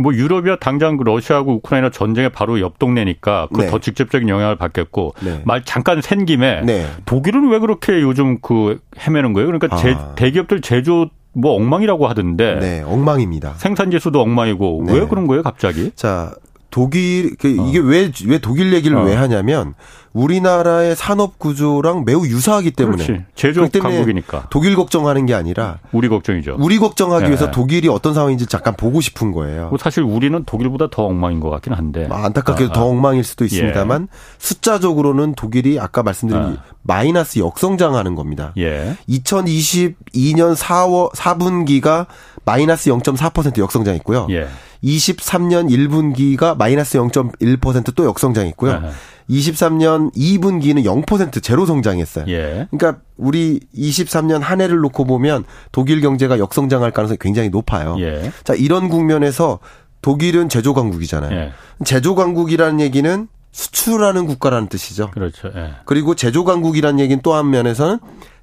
[0.00, 3.80] 뭐 유럽이야 당장 그 러시아하고 우크라이나 전쟁의 바로 옆 동네니까 그더 네.
[3.80, 5.42] 직접적인 영향을 받겠고 네.
[5.44, 6.86] 말 잠깐 샌 김에 네.
[7.04, 9.48] 독일은 왜 그렇게 요즘 그 헤매는 거예요?
[9.48, 9.78] 그러니까 아.
[9.78, 12.58] 제, 대기업들 제조 뭐 엉망이라고 하던데.
[12.60, 13.54] 네, 엉망입니다.
[13.56, 14.92] 생산 지수도 엉망이고 네.
[14.94, 15.90] 왜 그런 거예요, 갑자기?
[15.94, 16.32] 자,
[16.70, 18.10] 독일 그 이게 왜왜 어.
[18.26, 19.04] 왜 독일 얘기를 어.
[19.04, 19.74] 왜 하냐면
[20.12, 23.24] 우리나라의 산업 구조랑 매우 유사하기 때문에 그렇지.
[23.34, 26.56] 제조업 강국이니까 독일 걱정하는 게 아니라 우리 걱정이죠.
[26.58, 27.28] 우리 걱정하기 네.
[27.28, 29.68] 위해서 독일이 어떤 상황인지 잠깐 보고 싶은 거예요.
[29.68, 33.44] 뭐 사실 우리는 독일보다 더 엉망인 것 같긴 한데 아, 안타깝게도 아, 더 엉망일 수도
[33.44, 34.16] 있습니다만 예.
[34.38, 36.56] 숫자적으로는 독일이 아까 말씀드린 아.
[36.82, 38.52] 마이너스 역성장하는 겁니다.
[38.58, 38.96] 예.
[39.08, 42.06] 2022년 4월 4분기가
[42.48, 44.28] 마이너스 0.4% 역성장했고요.
[44.30, 44.48] 예.
[44.82, 48.72] 23년 1분기가 마이너스 0.1%또 역성장했고요.
[48.72, 48.90] 아하.
[49.28, 52.24] 23년 2분기는 0% 제로 성장했어요.
[52.28, 52.66] 예.
[52.70, 57.96] 그러니까 우리 23년 한 해를 놓고 보면 독일 경제가 역성장할 가능성이 굉장히 높아요.
[57.98, 58.32] 예.
[58.44, 59.58] 자, 이런 국면에서
[60.00, 61.36] 독일은 제조 강국이잖아요.
[61.38, 61.52] 예.
[61.84, 65.10] 제조 강국이라는 얘기는 수출하는 국가라는 뜻이죠.
[65.10, 65.50] 그렇죠.
[65.54, 65.72] 예.
[65.84, 67.98] 그리고 제조 강국이라는 얘기는 또 한 면에서는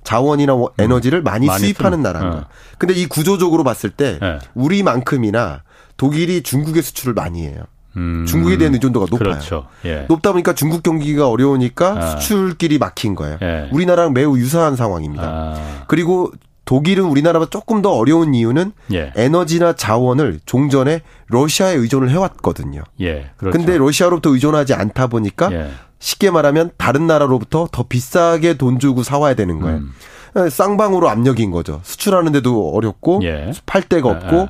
[0.05, 0.83] 자원이나 뭐 음.
[0.83, 2.45] 에너지를 많이, 많이 수입하는 나라인 거 어.
[2.77, 4.39] 근데 이 구조적으로 봤을 때 예.
[4.53, 5.63] 우리만큼이나
[5.97, 7.63] 독일이 중국의 수출을 많이 해요.
[7.97, 8.25] 음.
[8.25, 9.29] 중국에 대한 의존도가 높아요.
[9.29, 9.67] 그렇죠.
[9.85, 10.05] 예.
[10.07, 12.17] 높다 보니까 중국 경기가 어려우니까 아.
[12.17, 13.37] 수출길이 막힌 거예요.
[13.41, 13.69] 예.
[13.71, 15.23] 우리나라랑 매우 유사한 상황입니다.
[15.23, 15.83] 아.
[15.87, 16.31] 그리고
[16.65, 19.13] 독일은 우리나라보다 조금 더 어려운 이유는 예.
[19.15, 22.81] 에너지나 자원을 종전에 러시아에 의존을 해왔거든요.
[23.01, 23.57] 예, 그렇죠.
[23.57, 25.69] 근데 러시아로부터 의존하지 않다 보니까 예.
[25.99, 29.77] 쉽게 말하면 다른 나라로부터 더 비싸게 돈 주고 사와야 되는 거예요.
[29.77, 30.49] 음.
[30.49, 31.79] 쌍방으로 압력인 거죠.
[31.84, 33.51] 수출하는데도 어렵고 예.
[33.65, 34.49] 팔 데가 없고 아, 아.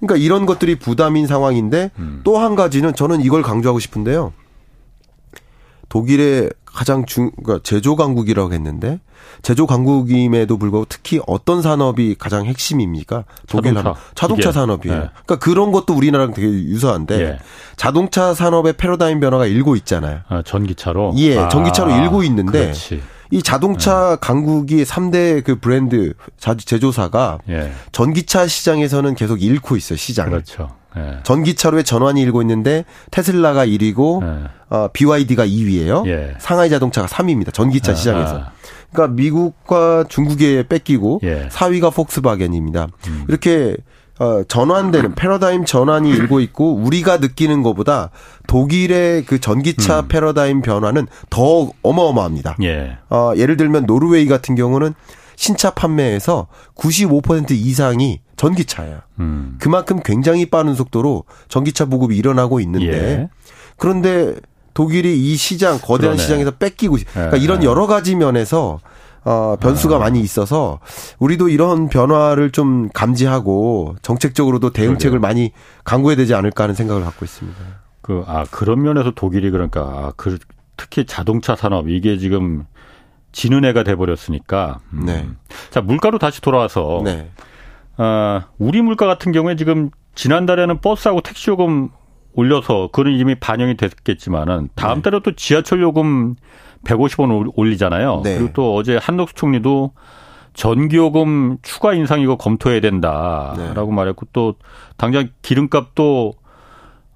[0.00, 2.20] 그러니까 이런 것들이 부담인 상황인데 음.
[2.24, 4.32] 또한 가지는 저는 이걸 강조하고 싶은데요.
[5.88, 9.00] 독일의 가장 중, 그러니까 제조 강국이라고 했는데
[9.42, 13.24] 제조 강국임에도 불구하고 특히 어떤 산업이 가장 핵심입니까?
[13.48, 14.96] 독일 자동차, 자동차 산업이에요.
[14.96, 15.08] 네.
[15.10, 17.38] 그러니까 그런 것도 우리나라랑 되게 유사한데 예.
[17.76, 20.20] 자동차 산업의 패러다임 변화가 일고 있잖아요.
[20.28, 21.14] 아, 전기차로.
[21.16, 23.02] 예, 전기차로 아, 일고 있는데 그렇지.
[23.30, 24.16] 이 자동차 네.
[24.20, 27.72] 강국이 3대 그 브랜드 제조사가 예.
[27.92, 30.30] 전기차 시장에서는 계속 잃고 있어요, 시장을.
[30.30, 30.70] 그렇죠.
[30.96, 31.18] 예.
[31.22, 34.48] 전기차로의 전환이 일고 있는데 테슬라가 1위고 예.
[34.70, 36.06] 어, BYD가 2위예요.
[36.06, 36.34] 예.
[36.38, 37.52] 상하이 자동차가 3위입니다.
[37.52, 38.36] 전기차 아, 시장에서.
[38.38, 38.52] 아.
[38.92, 41.48] 그러니까 미국과 중국에 뺏기고 예.
[41.50, 42.88] 4위가 폭스바겐입니다.
[43.08, 43.24] 음.
[43.28, 43.76] 이렇게
[44.18, 48.10] 어, 전환되는 패러다임 전환이 일고 있고 우리가 느끼는 것보다
[48.46, 50.08] 독일의 그 전기차 음.
[50.08, 52.56] 패러다임 변화는 더 어마어마합니다.
[52.62, 52.98] 예.
[53.10, 54.94] 어, 예를 들면 노르웨이 같은 경우는
[55.36, 59.00] 신차 판매에서 95% 이상이 전기차예요.
[59.20, 59.56] 음.
[59.60, 63.28] 그만큼 굉장히 빠른 속도로 전기차 보급이 일어나고 있는데 예.
[63.76, 64.34] 그런데
[64.74, 66.22] 독일이 이 시장 거대한 그러네.
[66.22, 67.40] 시장에서 뺏기고 그러니까 예.
[67.40, 68.80] 이런 여러 가지 면에서
[69.24, 69.98] 어, 변수가 아.
[69.98, 70.80] 많이 있어서
[71.18, 75.20] 우리도 이런 변화를 좀 감지하고 정책적으로도 대응책을 그러게요.
[75.20, 75.52] 많이
[75.84, 77.58] 강구해야 되지 않을까 하는 생각을 갖고 있습니다.
[78.00, 80.38] 그, 아, 그런 면에서 독일이 그러니까, 아, 그,
[80.76, 82.64] 특히 자동차 산업, 이게 지금
[83.32, 84.80] 지는 애가 돼버렸으니까.
[84.94, 85.04] 음.
[85.04, 85.28] 네.
[85.70, 87.02] 자, 물가로 다시 돌아와서.
[87.04, 87.30] 네.
[87.98, 91.90] 아, 우리 물가 같은 경우에 지금 지난달에는 버스하고 택시 요금
[92.32, 95.02] 올려서 그런 이미 반영이 됐겠지만은 다음 네.
[95.02, 96.36] 달에 또 지하철 요금
[96.84, 98.20] 150원 올리잖아요.
[98.24, 98.36] 네.
[98.36, 99.92] 그리고 또 어제 한덕수 총리도
[100.54, 103.94] 전기요금 추가 인상 이거 검토해야 된다라고 네.
[103.94, 104.54] 말했고 또
[104.96, 106.34] 당장 기름값도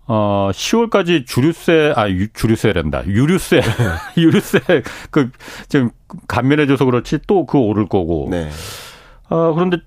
[0.06, 3.62] 어 10월까지 주류세 아 유, 주류세란다 유류세
[4.18, 4.60] 유류세
[5.10, 5.30] 그
[5.68, 5.90] 지금
[6.28, 8.28] 감면해줘서 그렇지 또 그 오를 거고.
[8.30, 8.48] 네.
[9.28, 9.78] 어 그런데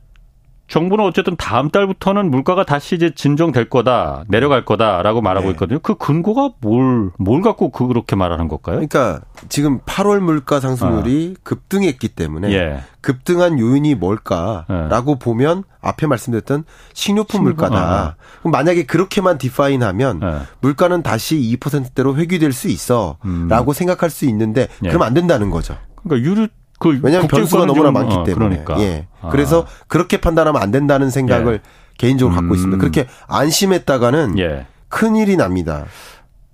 [0.67, 5.51] 정부는 어쨌든 다음 달부터는 물가가 다시 이제 진정될 거다, 내려갈 거다라고 말하고 네.
[5.51, 5.79] 있거든요.
[5.79, 8.75] 그 근거가 뭘, 뭘 갖고 그렇게 말하는 걸까요?
[8.77, 11.41] 그러니까 지금 8월 물가 상승률이 어.
[11.43, 12.79] 급등했기 때문에 예.
[13.01, 15.19] 급등한 요인이 뭘까라고 예.
[15.19, 18.07] 보면 앞에 말씀드렸던 식료품 물가다.
[18.07, 18.13] 어.
[18.39, 20.39] 그럼 만약에 그렇게만 디파인하면 예.
[20.61, 23.73] 물가는 다시 2%대로 회귀될 수 있어라고 음.
[23.73, 24.89] 생각할 수 있는데 예.
[24.89, 25.77] 그럼 안 된다는 거죠.
[26.03, 26.47] 그러니까 유류
[26.79, 28.63] 그 왜냐하면 변수가 너무나 많기 어, 때문에.
[28.63, 28.79] 그러니까.
[28.81, 29.07] 예.
[29.21, 29.29] 아.
[29.29, 31.59] 그래서 그렇게 판단하면 안 된다는 생각을 예.
[31.97, 32.55] 개인적으로 갖고 음.
[32.55, 32.77] 있습니다.
[32.79, 34.65] 그렇게 안심했다가는 예.
[34.89, 35.85] 큰 일이 납니다.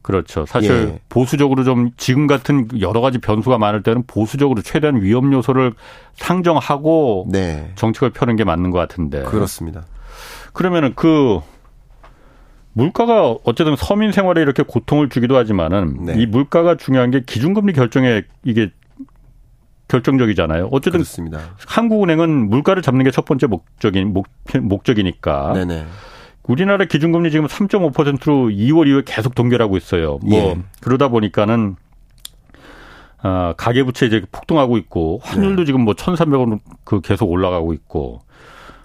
[0.01, 0.45] 그렇죠.
[0.45, 0.99] 사실 예.
[1.09, 5.73] 보수적으로 좀 지금 같은 여러 가지 변수가 많을 때는 보수적으로 최대한 위험 요소를
[6.15, 7.71] 상정하고 네.
[7.75, 9.23] 정책을 펴는 게 맞는 것 같은데.
[9.23, 9.83] 그렇습니다.
[10.53, 11.39] 그러면은 그
[12.73, 16.15] 물가가 어쨌든 서민 생활에 이렇게 고통을 주기도 하지만은 네.
[16.17, 18.71] 이 물가가 중요한 게 기준금리 결정에 이게
[19.91, 20.69] 결정적이잖아요.
[20.71, 21.39] 어쨌든 그렇습니다.
[21.67, 24.27] 한국은행은 물가를 잡는 게 첫 번째 목적인 목,
[24.61, 25.53] 목적이니까.
[25.53, 25.85] 네네.
[26.43, 30.17] 우리나라 기준금리 지금 3.5%로 2월 이후에 계속 동결하고 있어요.
[30.23, 30.57] 뭐 예.
[30.79, 31.75] 그러다 보니까는
[33.21, 35.65] 아, 가계부채 이제 폭등하고 있고 환율도 네.
[35.65, 38.21] 지금 뭐 1,300원 그 계속 올라가고 있고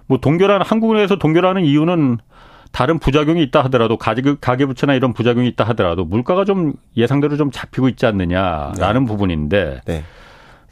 [0.06, 2.18] 뭐 동결하는 한국은행에서 동결하는 이유는
[2.72, 7.88] 다른 부작용이 있다 하더라도 가계 가계부채나 이런 부작용이 있다 하더라도 물가가 좀 예상대로 좀 잡히고
[7.88, 9.06] 있지 않느냐라는 네.
[9.06, 10.04] 부분인데 네.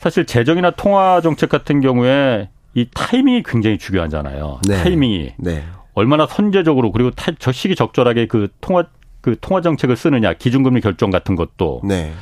[0.05, 4.61] 사실 재정이나 통화 정책 같은 경우에 이 타이밍이 굉장히 중요하잖아요.
[4.69, 4.83] 네.
[4.83, 5.65] 타이밍이 네.
[5.95, 8.85] 얼마나 선제적으로 그리고 타, 저 시기 적절하게 그 통화
[9.23, 12.13] 그 통화 정책을 쓰느냐 기준금리 결정 같은 것도 네.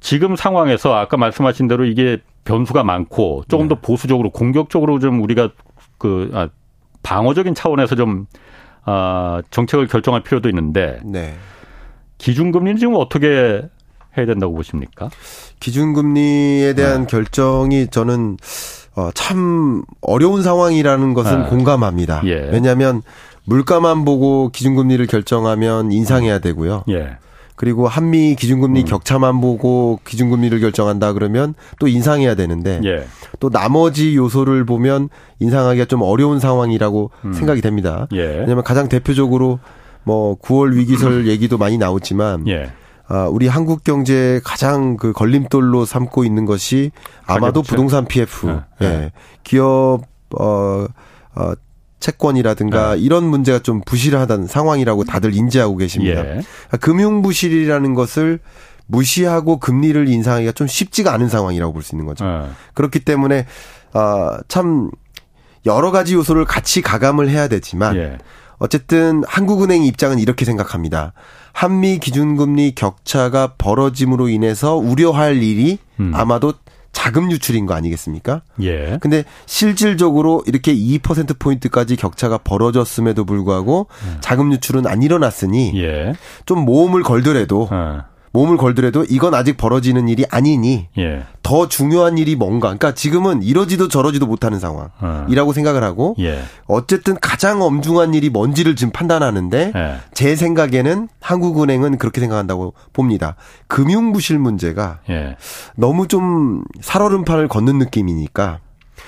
[0.00, 3.74] 지금 상황에서 아까 말씀하신 대로 이게 변수가 많고 조금 네.
[3.74, 5.50] 더 보수적으로 공격적으로 좀 우리가
[5.98, 6.48] 그 아,
[7.02, 8.24] 방어적인 차원에서 좀
[8.86, 11.34] 아, 정책을 결정할 필요도 있는데 네.
[12.16, 13.68] 기준금리는 지금 어떻게
[14.18, 15.10] 해야 된다고 보십니까?
[15.60, 17.06] 기준금리에 대한 네.
[17.06, 18.36] 결정이 저는
[18.96, 21.48] 어, 참 어려운 상황이라는 것은 네.
[21.48, 22.22] 공감합니다.
[22.24, 22.48] 예.
[22.52, 23.02] 왜냐하면
[23.44, 26.84] 물가만 보고 기준금리를 결정하면 인상해야 되고요.
[26.90, 27.16] 예.
[27.58, 28.84] 그리고 한미 기준금리 음.
[28.84, 33.04] 격차만 보고 기준금리를 결정한다 그러면 또 인상해야 되는데 예.
[33.40, 35.08] 또 나머지 요소를 보면
[35.40, 37.32] 인상하기가 좀 어려운 상황이라고 음.
[37.32, 38.06] 생각이 됩니다.
[38.12, 38.20] 예.
[38.20, 39.58] 왜냐하면 가장 대표적으로
[40.04, 42.64] 뭐 9월 위기설 얘기도 많이 나오지만 예.
[42.64, 42.87] 아,
[43.30, 46.90] 우리 한국 경제에 가장 그 걸림돌로 삼고 있는 것이
[47.26, 48.62] 아마도 부동산 PF, 네.
[48.82, 49.12] 예.
[49.44, 50.02] 기업
[50.38, 50.86] 어,
[51.34, 51.52] 어
[52.00, 53.00] 채권이라든가 네.
[53.00, 56.24] 이런 문제가 좀 부실하다는 상황이라고 다들 인지하고 계십니다.
[56.24, 56.40] 예.
[56.70, 58.40] 아, 금융 부실이라는 것을
[58.86, 62.24] 무시하고 금리를 인상하기가 좀 쉽지가 않은 상황이라고 볼 수 있는 거죠.
[62.24, 62.48] 네.
[62.74, 63.46] 그렇기 때문에
[63.92, 64.90] 아참
[65.66, 68.18] 여러 가지 요소를 같이 가감을 해야 되지만 예.
[68.58, 71.12] 어쨌든 한국은행 입장은 이렇게 생각합니다.
[71.58, 76.12] 한미 기준금리 격차가 벌어짐으로 인해서 우려할 일이 음.
[76.14, 76.52] 아마도
[76.92, 78.42] 자금 유출인 거 아니겠습니까?
[78.62, 78.98] 예.
[79.00, 84.18] 근데 실질적으로 이렇게 2% 포인트까지 격차가 벌어졌음에도 불구하고 음.
[84.20, 86.14] 자금 유출은 안 일어났으니 예.
[86.46, 88.04] 좀 모험을 걸더라도 어.
[88.32, 91.24] 몸을 걸더라도 이건 아직 벌어지는 일이 아니니 예.
[91.42, 92.68] 더 중요한 일이 뭔가.
[92.68, 95.52] 그러니까 지금은 이러지도 저러지도 못하는 상황이라고 어.
[95.52, 96.42] 생각을 하고 예.
[96.66, 99.96] 어쨌든 가장 엄중한 일이 뭔지를 지금 판단하는데 예.
[100.12, 103.36] 제 생각에는 한국은행은 그렇게 생각한다고 봅니다.
[103.66, 105.36] 금융 부실 문제가 예.
[105.76, 108.60] 너무 좀 살얼음판을 걷는 느낌이니까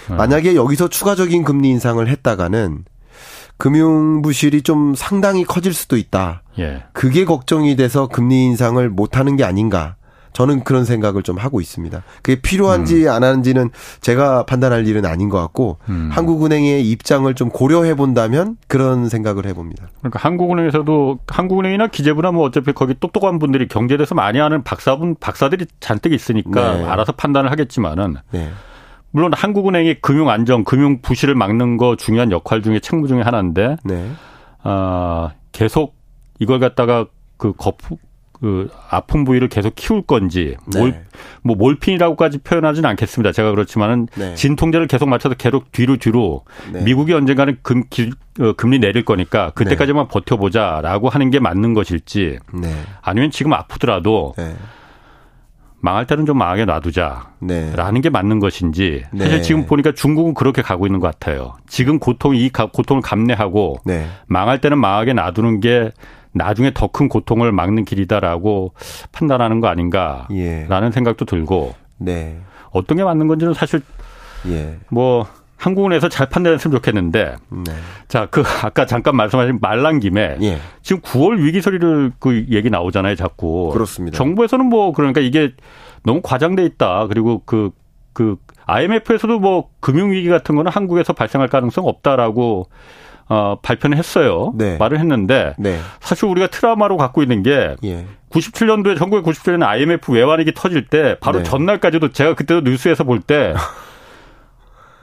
[0.08, 0.14] 어.
[0.14, 2.84] 만약에 여기서 추가적인 금리 인상을 했다가는
[3.60, 6.42] 금융 부실이 좀 상당히 커질 수도 있다.
[6.58, 6.82] 예.
[6.94, 9.96] 그게 걱정이 돼서 금리 인상을 못 하는 게 아닌가.
[10.32, 12.02] 저는 그런 생각을 좀 하고 있습니다.
[12.22, 13.10] 그게 필요한지 음.
[13.10, 13.68] 안 하는지는
[14.00, 16.08] 제가 판단할 일은 아닌 것 같고 음.
[16.10, 19.88] 한국은행의 입장을 좀 고려해 본다면 그런 생각을 해봅니다.
[19.98, 25.66] 그러니까 한국은행에서도 한국은행이나 기재부나 뭐 어차피 거기 똑똑한 분들이 경제에 대해서 많이 아는 박사분 박사들이
[25.80, 26.84] 잔뜩 있으니까 네.
[26.84, 28.50] 알아서 판단을 하겠지만은 네.
[29.12, 34.10] 물론 한국은행이 금융 안정, 금융 부실을 막는 거 중요한 역할 중에 책무 중에 하나인데 네.
[34.62, 35.96] 아, 계속
[36.38, 37.98] 이걸 갖다가 그 거푸
[38.40, 40.80] 그 아픈 부위를 계속 키울 건지 네.
[40.80, 41.04] 몰,
[41.42, 43.32] 뭐 몰핀이라고까지 표현하지는 않겠습니다.
[43.32, 44.34] 제가 그렇지만은 네.
[44.34, 46.82] 진통제를 계속 맞춰서 계속 뒤로 뒤로 네.
[46.82, 50.08] 미국이 언젠가는 금, 기, 어, 금리 내릴 거니까 그때까지만 네.
[50.10, 52.72] 버텨보자라고 하는 게 맞는 것일지 네.
[53.02, 54.54] 아니면 지금 아프더라도 네.
[55.80, 58.00] 망할 때는 좀 망하게 놔두자라는 네.
[58.02, 59.42] 게 맞는 것인지 사실 네.
[59.42, 61.54] 지금 보니까 중국은 그렇게 가고 있는 것 같아요.
[61.66, 64.06] 지금 고통 이 고통을 감내하고 네.
[64.26, 65.90] 망할 때는 망하게 놔두는 게
[66.32, 68.74] 나중에 더 큰 고통을 막는 길이다라고
[69.12, 70.90] 판단하는 거 아닌가라는 예.
[70.92, 72.38] 생각도 들고 네.
[72.72, 73.80] 어떤 게 맞는 건지는 사실
[74.46, 74.78] 예.
[74.90, 75.26] 뭐
[75.60, 77.36] 한국은에서 잘 판단했으면 좋겠는데.
[77.50, 77.72] 네.
[78.08, 80.58] 자, 그 아까 잠깐 말씀하신 말란 김에 예.
[80.82, 83.68] 지금 9월 위기 소리를 그 얘기 나오잖아요, 자꾸.
[83.70, 84.16] 그렇습니다.
[84.16, 85.52] 정부에서는 뭐 그러니까 이게
[86.02, 87.06] 너무 과장돼 있다.
[87.08, 87.70] 그리고 그그
[88.14, 92.68] 그 IMF에서도 뭐 금융 위기 같은 거는 한국에서 발생할 가능성 없다라고
[93.28, 94.54] 어, 발표는 했어요.
[94.56, 94.78] 네.
[94.78, 95.78] 말을 했는데 네.
[96.00, 98.06] 사실 우리가 트라우마로 갖고 있는 게 예.
[98.30, 101.44] 97년도에 1997년에 IMF 외환위기 터질 때 바로 네.
[101.44, 103.54] 전날까지도 제가 그때도 뉴스에서 볼때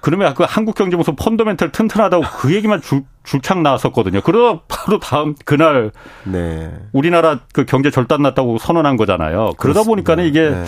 [0.07, 4.21] 그러면 그 한국경제무슨 펀더멘털 튼튼하다고 그 얘기만 줄, 줄창 나왔었거든요.
[4.21, 5.91] 그러다 바로 다음 그날
[6.23, 6.71] 네.
[6.93, 9.51] 우리나라 그 경제 절단 났다고 선언한 거잖아요.
[9.57, 10.63] 그러다 보니까는 이게 네.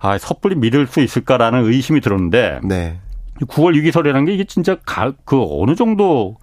[0.00, 2.98] 아 섣불리 믿을 수 있을까라는 의심이 들었는데 네.
[3.42, 6.38] 9월 위기설이라는 게 이게 진짜 가, 그 어느 정도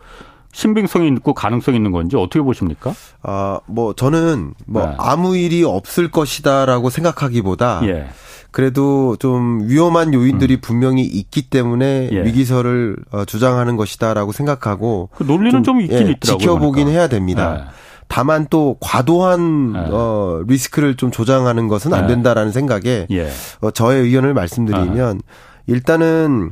[0.53, 2.93] 신빙성이 있고 가능성이 있는 건지 어떻게 보십니까?
[3.23, 4.95] 아, 뭐 저는 뭐 네.
[4.97, 8.07] 아무 일이 없을 것이다라고 생각하기보다 예.
[8.51, 10.62] 그래도 좀 위험한 요인들이 음.
[10.62, 12.23] 분명히 있기 때문에 예.
[12.23, 16.38] 위기설을 어, 주장하는 것이다라고 생각하고 그 논리는 좀, 좀 있긴 예, 있더라고요.
[16.39, 16.91] 지켜보긴 그러니까.
[16.91, 17.53] 해야 됩니다.
[17.53, 17.63] 네.
[18.07, 19.79] 다만 또 과도한 네.
[19.91, 22.13] 어 리스크를 좀 조장하는 것은 안 네.
[22.13, 23.29] 된다라는 생각에 예.
[23.62, 25.31] 어, 저의 의견을 말씀드리면 아.
[25.67, 26.51] 일단은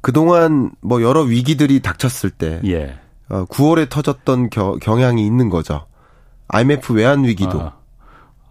[0.00, 2.96] 그동안 뭐 여러 위기들이 닥쳤을 때 예.
[3.30, 5.86] 어, 9월에 터졌던 겨, 경향이 있는 거죠.
[6.48, 7.72] IMF 외환 위기도 아,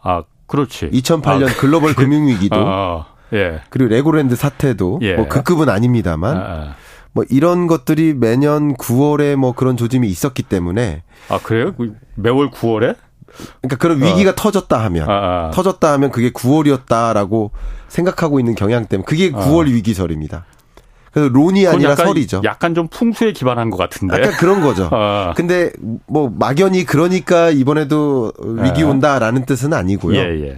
[0.02, 0.90] 아 그렇지.
[0.92, 3.62] 2008년 아, 글로벌 그, 금융 위기도 아, 예.
[3.70, 5.16] 그리고 레고랜드 사태도 예.
[5.16, 6.76] 뭐그 급은 아닙니다만 아, 아,
[7.12, 11.74] 뭐 이런 것들이 매년 9월에 뭐 그런 조짐이 있었기 때문에 아 그래요?
[11.76, 12.96] 그 매월 9월에?
[13.62, 14.36] 그러니까 그런 위기가 어.
[14.36, 15.52] 터졌다 하면 아, 아.
[15.52, 17.50] 터졌다 하면 그게 9월이었다라고
[17.88, 20.46] 생각하고 있는 경향 때문에 그게 9월 위기설입니다.
[21.14, 22.42] 그래서 론이 아니라 약간, 설이죠.
[22.44, 24.18] 약간 좀 풍수에 기반한 것 같은데.
[24.18, 24.90] 약간 그런 거죠.
[24.92, 25.34] 아.
[25.38, 25.72] 근데
[26.08, 28.84] 뭐 막연히 그러니까 이번에도 위기 예.
[28.84, 30.18] 온다라는 뜻은 아니고요.
[30.18, 30.58] 예, 예.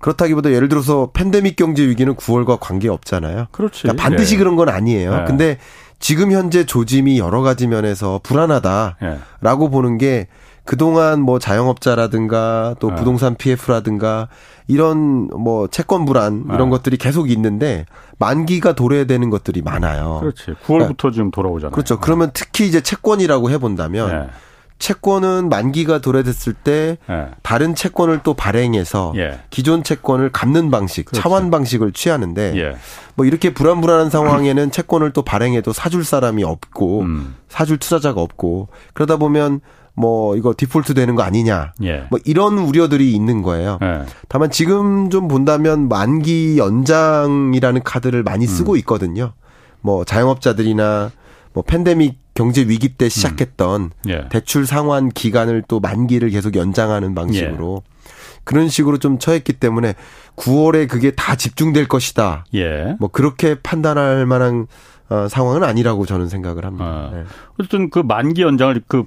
[0.00, 3.46] 그렇다기보다 예를 들어서 팬데믹 경제 위기는 9월과 관계 없잖아요.
[3.50, 3.82] 그렇지.
[3.82, 4.38] 그러니까 반드시 예.
[4.38, 5.20] 그런 건 아니에요.
[5.22, 5.24] 예.
[5.26, 5.56] 근데
[5.98, 10.28] 지금 현재 조짐이 여러 가지 면에서 불안하다라고 보는 게
[10.64, 12.94] 그동안 뭐 자영업자라든가 또 네.
[12.94, 14.28] 부동산 PF라든가
[14.66, 16.70] 이런 뭐 채권 불안 이런 네.
[16.70, 17.84] 것들이 계속 있는데
[18.18, 20.18] 만기가 도래되는 것들이 많아요.
[20.20, 20.52] 그렇지.
[20.52, 21.72] 9월부터 그러니까, 지금 돌아오잖아요.
[21.72, 22.00] 그렇죠.
[22.00, 24.30] 그러면 특히 이제 채권이라고 해본다면 네.
[24.78, 27.28] 채권은 만기가 도래됐을 때 네.
[27.42, 29.40] 다른 채권을 또 발행해서 예.
[29.50, 31.22] 기존 채권을 갚는 방식, 그렇지.
[31.22, 32.76] 차환 방식을 취하는데 예.
[33.14, 37.36] 뭐 이렇게 불안불안한 상황에는 채권을 또 발행해도 사줄 사람이 없고 음.
[37.48, 39.60] 사줄 투자자가 없고 그러다 보면
[39.94, 41.72] 뭐 이거 디폴트 되는 거 아니냐.
[41.82, 42.04] 예.
[42.10, 43.78] 뭐 이런 우려들이 있는 거예요.
[43.82, 44.02] 예.
[44.28, 48.78] 다만 지금 좀 본다면 만기 연장이라는 카드를 많이 쓰고 음.
[48.78, 49.32] 있거든요.
[49.80, 51.10] 뭐 자영업자들이나
[51.52, 53.90] 뭐 팬데믹 경제 위기 때 시작했던 음.
[54.08, 54.28] 예.
[54.28, 57.94] 대출 상환 기간을 또 만기를 계속 연장하는 방식으로 예.
[58.42, 59.94] 그런 식으로 좀 처했기 때문에
[60.36, 62.44] 9월에 그게 다 집중될 것이다.
[62.54, 62.96] 예.
[62.98, 64.66] 뭐 그렇게 판단할 만한
[65.08, 66.84] 어, 상황은 아니라고 저는 생각을 합니다.
[66.84, 67.10] 아.
[67.12, 67.24] 네.
[67.58, 69.04] 어쨌든 그 만기 연장을 그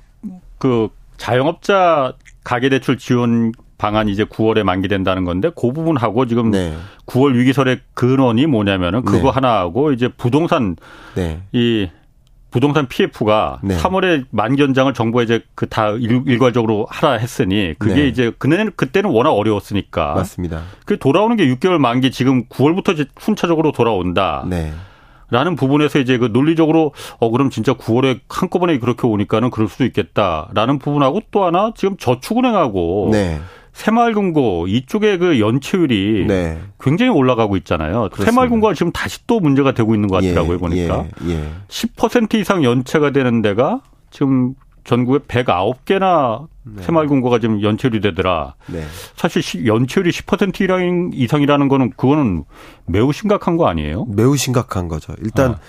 [0.57, 6.75] 그 자영업자 가계대출 지원 방안이 이제 9월에 만기된다는 건데 그 부분하고 지금 네.
[7.05, 9.29] 9월 위기설의 근원이 뭐냐면은 그거 네.
[9.29, 10.75] 하나하고 이제 부동산
[11.15, 11.41] 네.
[11.51, 11.87] 이
[12.49, 13.77] 부동산 PF가 네.
[13.77, 18.07] 3월에 만견장을 정부가 이제 그 다 일괄적으로 하라 했으니 그게 네.
[18.07, 20.63] 이제 그는 그때는 워낙 어려웠으니까 맞습니다.
[20.85, 24.43] 그 돌아오는 게 6개월 만기 지금 9월부터 이제 순차적으로 돌아온다.
[25.29, 25.37] 네.
[25.37, 30.79] 라는 부분에서 이제 그 논리적으로 어 그럼 진짜 9월에 한꺼번에 그렇게 오니까는 그럴 수도 있겠다라는
[30.79, 33.39] 부분하고 또 하나 지금 저축은행하고 네.
[33.77, 36.57] 새마을금고 이쪽에 그 연체율이 네.
[36.79, 38.09] 굉장히 올라가고 있잖아요.
[38.11, 41.43] 새마을금고가 지금 다시 또 문제가 되고 있는 것 같더라고요 예, 보니까 예, 예.
[41.67, 46.83] 10% 이상 연체가 되는 데가 지금 전국에 109개나 네.
[46.83, 48.55] 새마을금고가 지금 연체율이 되더라.
[48.67, 48.83] 네.
[49.15, 52.43] 사실 연체율이 10% 이상이라는 거는 그거는
[52.85, 54.05] 매우 심각한 거 아니에요?
[54.09, 55.13] 매우 심각한 거죠.
[55.21, 55.59] 일단 아.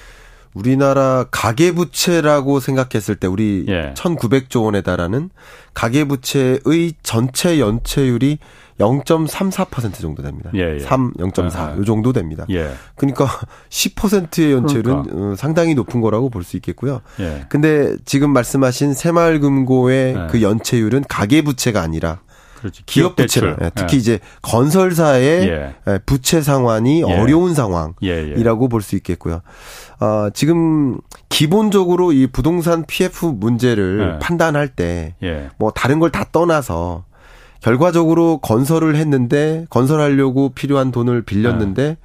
[0.54, 3.94] 우리나라 가계부채라고 생각했을 때 우리 예.
[3.94, 5.30] 1900조 원에 달하는
[5.74, 8.38] 가계부채의 전체 연체율이
[8.78, 10.50] 0.34% 정도 됩니다.
[10.54, 10.78] 예, 예.
[10.78, 12.44] 3, 0.4, 아, 요 정도 됩니다.
[12.50, 12.70] 예.
[12.96, 13.26] 그러니까
[13.70, 15.32] 10%의 연체율은 그러니까.
[15.32, 17.00] 어, 상당히 높은 거라고 볼 수 있겠고요.
[17.20, 17.44] 예.
[17.48, 20.26] 근데 지금 말씀하신 새마을금고의 예.
[20.30, 22.20] 그 연체율은 가계부채가 아니라
[22.60, 22.82] 그렇지.
[22.86, 23.98] 기업 부채를 예, 특히 예.
[24.00, 25.74] 이제 건설사의 예.
[25.86, 27.04] 예 부채 상환이 예.
[27.04, 29.42] 어려운 상황이라고 볼 수 있겠고요.
[30.00, 35.14] 어, 지금 기본적으로 이 부동산 PF 문제를 판단할 때
[35.58, 37.04] 뭐 다른 걸 다 떠나서
[37.60, 41.96] 결과적으로 건설을 했는데 건설하려고 필요한 돈을 빌렸는데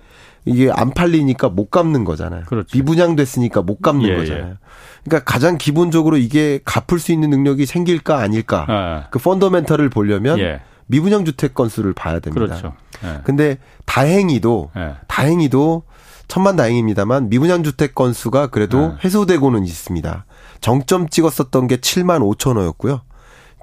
[0.46, 2.44] 이게 안 팔리니까 못 갚는 거잖아요.
[2.46, 2.78] 그렇죠.
[2.78, 4.58] 미분양됐으니까 못 갚는 예, 거잖아요.
[5.04, 8.66] 그러니까 가장 기본적으로 이게 갚을 수 있는 능력이 생길까 아닐까.
[8.68, 9.08] 아.
[9.12, 10.62] 그 펀더멘털을 보려면 예.
[10.88, 12.46] 미분양 주택 건수를 봐야 됩니다.
[12.46, 12.74] 그렇죠.
[13.04, 13.22] 예.
[13.24, 14.96] 근데 다행히도 예.
[15.08, 15.84] 다행히도
[16.28, 19.06] 천만 다행입니다만 미분양 주택 건수가 그래도 예.
[19.06, 20.26] 해소되고는 있습니다.
[20.62, 23.02] 정점 찍었었던 게 7만 5천 호였고요.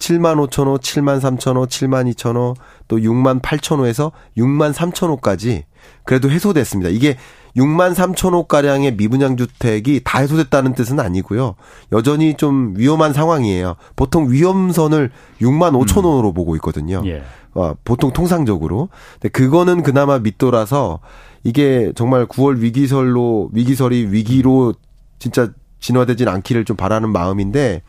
[0.00, 2.54] 7만 5천 호, 7만 3천 호, 7만 2천 호,
[2.88, 5.66] 또 6만 8천 호에서 6만 3천 호까지
[6.04, 6.90] 그래도 해소됐습니다.
[6.90, 7.16] 이게
[7.56, 11.54] 6만 3천 호가량의 미분양 주택이 다 해소됐다는 뜻은 아니고요.
[11.92, 13.76] 여전히 좀 위험한 상황이에요.
[13.94, 15.10] 보통 위험선을
[15.40, 16.34] 6만 5천 호로 음.
[16.34, 17.02] 보고 있거든요.
[17.06, 17.22] 예.
[17.54, 18.88] 어, 보통 통상적으로.
[19.14, 21.00] 근데 그거는 그나마 밑돌아서
[21.42, 24.74] 이게 정말 9월 위기설로 위기설이 위기로
[25.18, 25.48] 진짜
[25.80, 27.82] 진화되진 않기를 좀 바라는 마음인데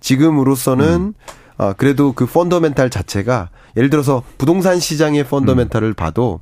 [0.00, 1.14] 지금으로서는 음.
[1.58, 5.94] 아, 그래도 그 펀더멘탈 자체가 예를 들어서 부동산 시장의 펀더멘탈을 음.
[5.94, 6.40] 봐도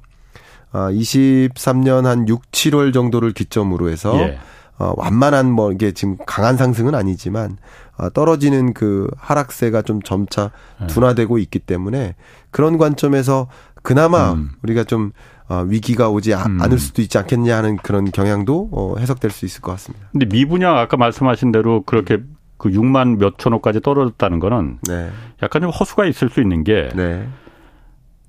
[0.73, 4.39] 아, 23년 한 6, 7월 정도를 기점으로 해서 예.
[4.77, 7.59] 어, 완만한 뭐 이게 지금 강한 상승은 아니지만
[7.97, 10.51] 어, 떨어지는 그 하락세가 좀 점차
[10.83, 10.87] 예.
[10.89, 12.17] 둔화되고 있기 때문에
[12.51, 13.49] 그런 관점에서
[13.85, 14.51] 그나마 음.
[14.63, 15.13] 우리가 좀
[15.49, 16.61] 어, 위기가 오지 아, 음.
[16.61, 20.09] 않을 수도 있지 않겠냐 하는 그런 경향도 어, 해석될 수 있을 것 같습니다.
[20.11, 22.19] 근데 미분양 아까 말씀하신 대로 그렇게
[22.57, 25.11] 그 6만 몇천억까지 떨어졌다는 거는 네.
[25.43, 27.27] 약간 좀 허수가 있을 수 있는 게 네.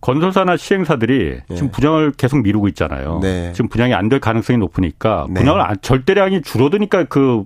[0.02, 1.56] 건설사나 시행사들이 네.
[1.56, 3.20] 지금 분양을 계속 미루고 있잖아요.
[3.24, 3.52] 네.
[3.54, 5.40] 지금 분양이 안 될 가능성이 높으니까 네.
[5.42, 7.44] 분양을 절대량이 줄어드니까 그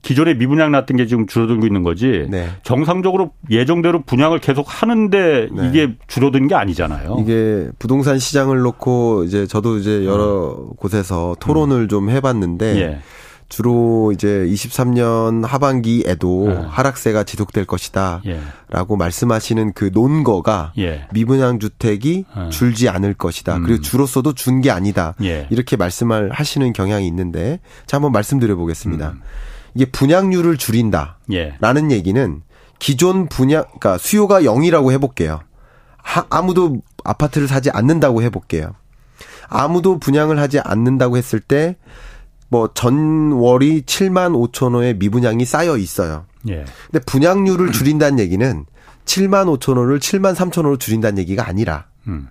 [0.00, 2.26] 기존에 미분양 났던 게 지금 줄어들고 있는 거지.
[2.30, 2.48] 네.
[2.62, 5.68] 정상적으로 예정대로 분양을 계속 하는데 네.
[5.68, 7.18] 이게 줄어드는 게 아니잖아요.
[7.20, 10.70] 이게 부동산 시장을 놓고 이제 저도 이제 여러 음.
[10.76, 11.88] 곳에서 토론을 음.
[11.88, 12.98] 좀 해봤는데 예.
[13.48, 16.66] 주로 이제 23년 하반기에도 네.
[16.68, 18.20] 하락세가 지속될 것이다.
[18.26, 18.40] 예.
[18.68, 21.06] 라고 말씀하시는 그 논거가 예.
[21.12, 22.48] 미분양 주택이 예.
[22.50, 23.56] 줄지 않을 것이다.
[23.56, 23.62] 음.
[23.64, 25.14] 그리고 주로서도 준 게 아니다.
[25.22, 25.46] 예.
[25.50, 29.10] 이렇게 말씀을 하시는 경향이 있는데 자 한번 말씀드려 보겠습니다.
[29.10, 29.20] 음.
[29.74, 31.18] 이게 분양률을 줄인다.
[31.32, 31.54] 예.
[31.60, 32.42] 라는 얘기는
[32.78, 35.40] 기존 분양 그러니까 수요가 0이라고 해 볼게요.
[36.30, 38.72] 아무도 아파트를 사지 않는다고 해 볼게요.
[39.48, 41.76] 아무도 분양을 하지 않는다고 했을 때
[42.48, 46.24] 뭐 전월이 7만 5천 호의 미분양이 쌓여 있어요.
[46.48, 46.64] 예.
[46.90, 48.64] 근데 분양률을 줄인다는 얘기는
[49.04, 52.28] 7만 5천 호를 7만 3천 호로 줄인다는 얘기가 아니라 음.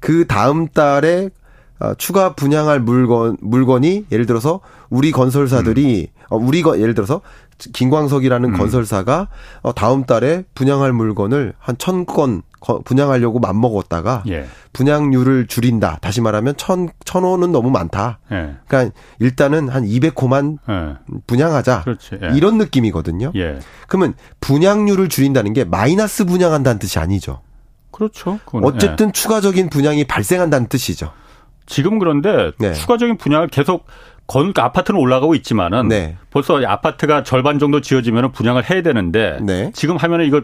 [0.00, 1.30] 그 다음 달에
[1.78, 6.15] 어, 추가 분양할 물건 물건이 예를 들어서 우리 건설사들이 음.
[6.28, 7.20] 어, 우리 거 예를 들어서
[7.72, 8.56] 김광석이라는 음.
[8.58, 9.28] 건설사가
[9.62, 12.42] 어, 다음 달에 분양할 물건을 한 천 건
[12.84, 14.46] 분양하려고 맘먹었다가 예.
[14.72, 15.98] 분양률을 줄인다.
[16.00, 18.18] 다시 말하면 천, 천 호는 너무 많다.
[18.32, 18.56] 예.
[18.66, 20.96] 그러니까 일단은 한 200호만 예.
[21.28, 21.82] 분양하자.
[21.84, 22.18] 그렇지.
[22.22, 22.36] 예.
[22.36, 23.30] 이런 느낌이거든요.
[23.36, 23.60] 예.
[23.86, 27.40] 그러면 분양률을 줄인다는 게 마이너스 분양한다는 뜻이 아니죠.
[27.92, 28.40] 그렇죠.
[28.52, 31.12] 어쨌든 추가적인 분양이 발생한다는 뜻이죠.
[31.66, 32.72] 지금 그런데 네.
[32.74, 33.86] 추가적인 분양을 계속
[34.26, 36.16] 건 아파트는 올라가고 있지만은 네.
[36.30, 39.70] 벌써 아파트가 절반 정도 지어지면 분양을 해야 되는데 네.
[39.74, 40.42] 지금 하면은 이거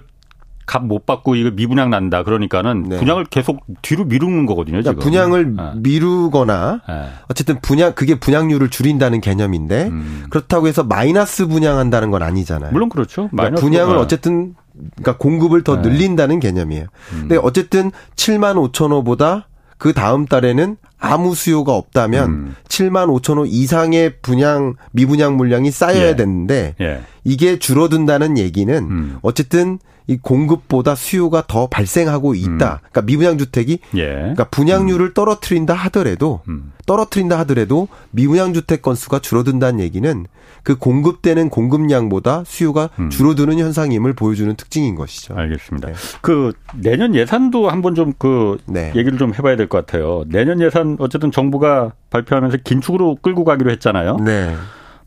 [0.66, 2.96] 값 못 받고 이거 미분양 난다 그러니까는 네.
[2.98, 4.80] 분양을 계속 뒤로 미루는 거거든요.
[4.80, 5.02] 그러니까 지금.
[5.02, 5.62] 분양을 네.
[5.76, 7.08] 미루거나 네.
[7.28, 10.26] 어쨌든 분양 그게 분양률을 줄인다는 개념인데 음.
[10.30, 12.72] 그렇다고 해서 마이너스 분양한다는 건 아니잖아요.
[12.72, 13.28] 물론 그렇죠.
[13.30, 14.54] 그러니까 분양을 어쨌든
[14.96, 15.88] 그러니까 공급을 더 네.
[15.88, 16.86] 늘린다는 개념이에요.
[17.12, 17.18] 음.
[17.20, 22.54] 근데 어쨌든 7만 5천 호보다 그 다음 달에는 아무 수요가 없다면 음.
[22.68, 26.16] 7만 5천 호 이상의 분양 미분양 물량이 쌓여야 예.
[26.16, 27.00] 되는데 예.
[27.24, 29.18] 이게 줄어든다는 얘기는 음.
[29.22, 32.50] 어쨌든 이 공급보다 수요가 더 발생하고 있다.
[32.50, 32.78] 음.
[32.78, 34.06] 그러니까 미분양 주택이 예.
[34.06, 35.14] 그러니까 분양률을 음.
[35.14, 36.72] 떨어뜨린다 하더라도 음.
[36.86, 40.26] 떨어뜨린다 하더라도 미분양 주택 건수가 줄어든다는 얘기는
[40.62, 43.10] 그 공급되는 공급량보다 수요가 음.
[43.10, 45.34] 줄어드는 현상임을 보여주는 특징인 것이죠.
[45.36, 45.88] 알겠습니다.
[45.88, 45.94] 네.
[46.20, 48.92] 그 내년 예산도 한번 좀그 네.
[48.94, 50.24] 얘기를 좀 해봐야 될 것 같아요.
[50.28, 54.16] 내년 예산 어쨌든 정부가 발표하면서 긴축으로 끌고 가기로 했잖아요.
[54.18, 54.54] 네.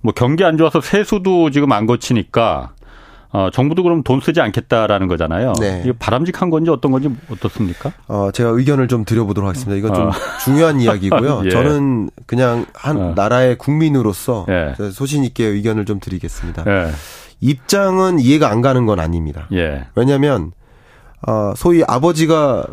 [0.01, 2.73] 뭐 경기 안 좋아서 세수도 지금 안 거치니까
[3.35, 5.51] 어, 정부도 그럼 돈 쓰지 않겠다라는 거잖아요.
[5.59, 5.81] 네.
[5.83, 7.91] 이게 바람직한 건지 어떤 건지 어떻습니까?
[8.07, 9.77] 어, 제가 의견을 좀 드려보도록 하겠습니다.
[9.77, 10.11] 이건 좀 어.
[10.45, 11.41] 중요한 이야기고요.
[11.43, 11.49] 예.
[11.49, 13.13] 저는 그냥 한 어.
[13.13, 14.73] 나라의 국민으로서 예.
[14.91, 16.63] 소신 있게 의견을 좀 드리겠습니다.
[16.65, 16.91] 예.
[17.41, 19.49] 입장은 이해가 안 가는 건 아닙니다.
[19.51, 19.85] 예.
[19.95, 20.53] 왜냐하면
[21.27, 22.65] 어, 소위 아버지가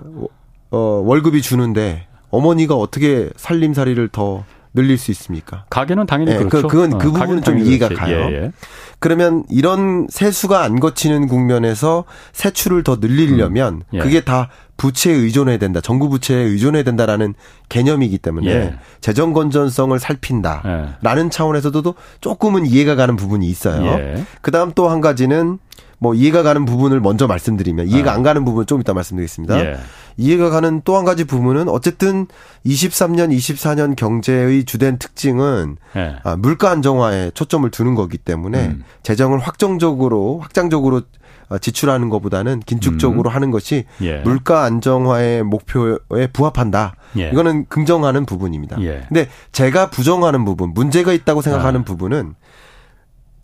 [0.71, 4.45] 어, 월급이 주는데 어머니가 어떻게 살림살이를 더
[4.75, 5.65] 늘릴 수 있습니까?
[5.71, 6.67] 가게는 당연히 네, 그렇죠.
[6.67, 8.01] 그, 그건 그 어, 부분은 좀 이해가 그렇지.
[8.01, 8.17] 가요.
[8.31, 8.53] 예, 예.
[8.99, 13.99] 그러면 이런 세수가 안 거치는 국면에서 세출을 더 늘리려면 음, 예.
[13.99, 15.81] 그게 다 부채에 의존해야 된다.
[15.81, 17.35] 정부 부채에 의존해야 된다라는
[17.69, 18.75] 개념이기 때문에 예.
[19.01, 21.29] 재정 건전성을 살핀다라는 예.
[21.31, 23.85] 차원에서도 조금은 이해가 가는 부분이 있어요.
[23.99, 24.25] 예.
[24.41, 25.59] 그다음 또 한 가지는
[26.03, 28.15] 뭐 이해가 가는 부분을 먼저 말씀드리면 이해가 아.
[28.15, 29.61] 안 가는 부분 좀 이따 말씀드리겠습니다.
[29.61, 29.77] 예.
[30.17, 32.27] 이해가 가는 또 한 가지 부분은 어쨌든
[32.67, 36.17] 23년, 24년 경제의 주된 특징은 예.
[36.25, 38.85] 아, 물가 안정화에 초점을 두는 거기 때문에 음.
[39.05, 41.03] 재정을 확정적으로 확장적으로
[41.49, 43.35] 어, 지출하는 것보다는 긴축적으로 음.
[43.37, 44.19] 하는 것이 예.
[44.23, 46.97] 물가 안정화의 목표에 부합한다.
[47.19, 47.31] 예.
[47.31, 48.83] 이거는 긍정하는 부분입니다.
[48.83, 49.05] 예.
[49.09, 51.85] 근데 제가 부정하는 부분, 문제가 있다고 생각하는 아.
[51.85, 52.35] 부분은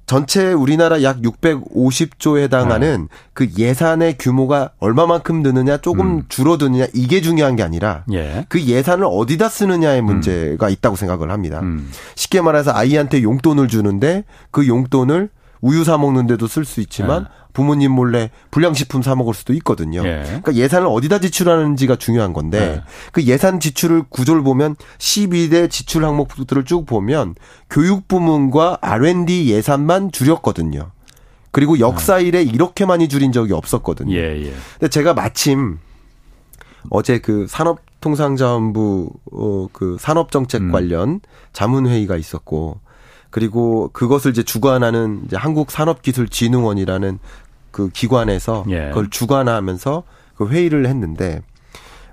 [0.08, 3.16] 전체 우리나라 약 650조에 해당하는 네.
[3.34, 6.22] 그 예산의 규모가 얼마만큼 드느냐 조금 음.
[6.30, 8.46] 줄어드느냐 이게 중요한 게 아니라 예.
[8.48, 10.06] 그 예산을 어디다 쓰느냐의 음.
[10.06, 10.72] 문제가 음.
[10.72, 11.60] 있다고 생각을 합니다.
[11.60, 11.90] 음.
[12.14, 15.28] 쉽게 말해서 아이한테 용돈을 주는데 그 용돈을
[15.60, 17.28] 우유 사 먹는데도 쓸 수 있지만 네.
[17.58, 20.06] 부모님 몰래 불량식품 사 먹을 수도 있거든요.
[20.06, 20.22] 예.
[20.24, 22.82] 그러니까 예산을 어디다 지출하는지가 중요한 건데 예.
[23.10, 27.34] 그 예산 지출을 구조를 보면 12대 지출 항목들을 쭉 보면
[27.68, 30.92] 교육 부문과 R&D 예산만 줄였거든요.
[31.50, 34.14] 그리고 역사 일에 이렇게 많이 줄인 적이 없었거든요.
[34.14, 34.52] 예, 예.
[34.78, 35.78] 근데 제가 마침
[36.90, 40.70] 어제 그 산업통상자원부 어그 산업정책 음.
[40.70, 41.20] 관련
[41.52, 42.78] 자문회의가 있었고
[43.30, 47.18] 그리고 그것을 이제 주관하는 이제 한국산업기술진흥원이라는
[47.78, 48.88] 그 기관에서 예.
[48.88, 50.02] 그걸 주관하면서
[50.34, 51.42] 그 회의를 했는데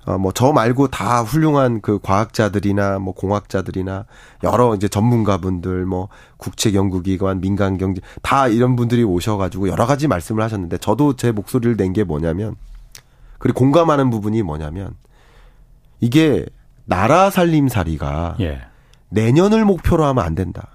[0.06, 4.04] 어 뭐 저 말고 다 훌륭한 그 과학자들이나 뭐 공학자들이나
[4.44, 10.06] 여러 이제 전문가분들 뭐 국책 연구기관 민간 경제 다 이런 분들이 오셔 가지고 여러 가지
[10.06, 12.54] 말씀을 하셨는데 저도 제 목소리를 낸 게 뭐냐면
[13.38, 14.90] 그리고 공감하는 부분이 뭐냐면
[15.98, 16.46] 이게
[16.84, 18.60] 나라 살림살이가 예.
[19.08, 20.68] 내년을 목표로 하면 안 된다.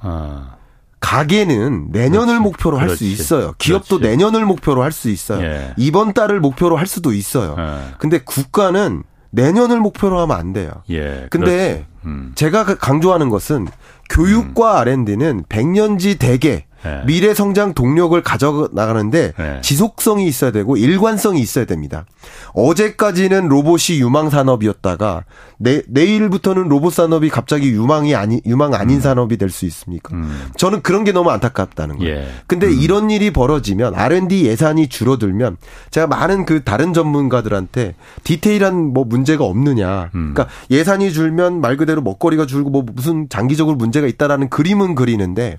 [0.00, 0.56] 아.
[1.00, 2.40] 가게는 내년을 그렇지.
[2.42, 3.54] 목표로 할 수 있어요.
[3.58, 4.10] 기업도 그렇지.
[4.10, 5.42] 내년을 목표로 할 수 있어요.
[5.42, 5.74] 예.
[5.76, 7.56] 이번 달을 목표로 할 수도 있어요.
[7.58, 7.94] 예.
[7.98, 10.70] 근데 국가는 내년을 목표로 하면 안 돼요.
[10.90, 11.26] 예.
[11.30, 12.32] 근데 음.
[12.34, 13.68] 제가 강조하는 것은
[14.10, 14.88] 교육과 음.
[14.88, 17.02] R&D는 100년지 대계 네.
[17.04, 19.60] 미래 성장 동력을 가져 나가는데 네.
[19.60, 22.06] 지속성이 있어야 되고 일관성이 있어야 됩니다.
[22.54, 25.24] 어제까지는 로봇이 유망 산업이었다가
[25.58, 29.00] 내, 내일부터는 로봇 산업이 갑자기 유망이 아니 유망 아닌 음.
[29.00, 30.14] 산업이 될 수 있습니까?
[30.14, 30.48] 음.
[30.56, 32.14] 저는 그런 게 너무 안타깝다는 거예요.
[32.18, 32.28] 예.
[32.46, 32.72] 근데 음.
[32.72, 35.56] 이런 일이 벌어지면 R&D 예산이 줄어들면
[35.90, 40.10] 제가 많은 그 다른 전문가들한테 디테일한 뭐 문제가 없느냐.
[40.14, 40.32] 음.
[40.34, 45.58] 그러니까 예산이 줄면 말 그대로 먹거리가 줄고 뭐 무슨 장기적으로 문제가 있다라는 그림은 그리는데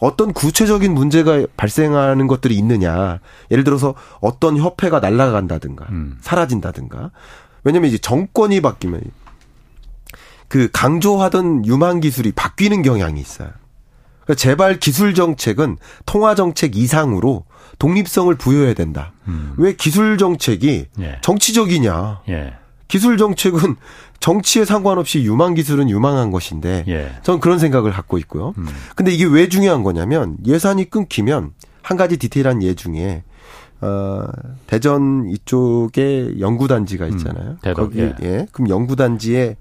[0.00, 3.20] 어떤 구체 적인 문제가 발생하는 것들이 있느냐.
[3.50, 6.18] 예를 들어서 어떤 협회가 날아간다든가 음.
[6.20, 7.10] 사라진다든가.
[7.64, 9.02] 왜냐면 이제 정권이 바뀌면
[10.48, 13.50] 그 강조하던 유망 기술이 바뀌는 경향이 있어요.
[14.24, 17.44] 그러니까 제발 기술 정책은 통화 정책 이상으로
[17.78, 19.12] 독립성을 부여해야 된다.
[19.28, 19.54] 음.
[19.56, 21.18] 왜 기술 정책이 예.
[21.22, 22.22] 정치적이냐?
[22.28, 22.54] 예.
[22.88, 23.76] 기술 정책은
[24.20, 27.10] 정치에 상관없이 유망 기술은 유망한 것인데 예.
[27.22, 28.54] 저는 그런 생각을 갖고 있고요.
[28.58, 28.66] 음.
[28.94, 31.52] 근데 이게 왜 중요한 거냐면 예산이 끊기면
[31.82, 33.24] 한 가지 디테일한 예 중에
[33.80, 34.26] 어
[34.66, 37.12] 대전 이쪽에 연구 단지가 음.
[37.12, 37.56] 있잖아요.
[37.64, 37.74] 음.
[37.74, 38.14] 거기 예.
[38.22, 38.46] 예.
[38.52, 39.56] 그럼 연구 단지에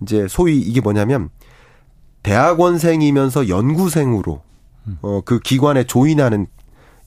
[0.00, 1.30] 이제 소위 이게 뭐냐면
[2.22, 4.42] 대학원생이면서 연구생으로
[4.86, 4.98] 음.
[5.02, 6.46] 어 그 기관에 조인하는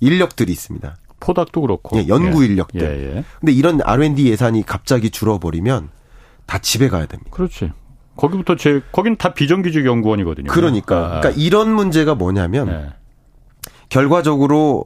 [0.02, 0.98] 인력들이 있습니다.
[1.20, 1.98] 포닥도 그렇고.
[1.98, 2.48] 예, 연구 예.
[2.48, 2.82] 인력들.
[2.82, 3.24] 예, 예.
[3.40, 5.90] 근데 이런 R&D 예산이 갑자기 줄어버리면
[6.48, 7.30] 다 집에 가야 됩니다.
[7.32, 7.72] 그렇지.
[8.16, 10.48] 거기부터 제 거긴 다 비정규직 연구원이거든요.
[10.48, 10.98] 그러니까.
[10.98, 11.20] 아.
[11.20, 12.90] 그러니까 이런 문제가 뭐냐면 네.
[13.90, 14.86] 결과적으로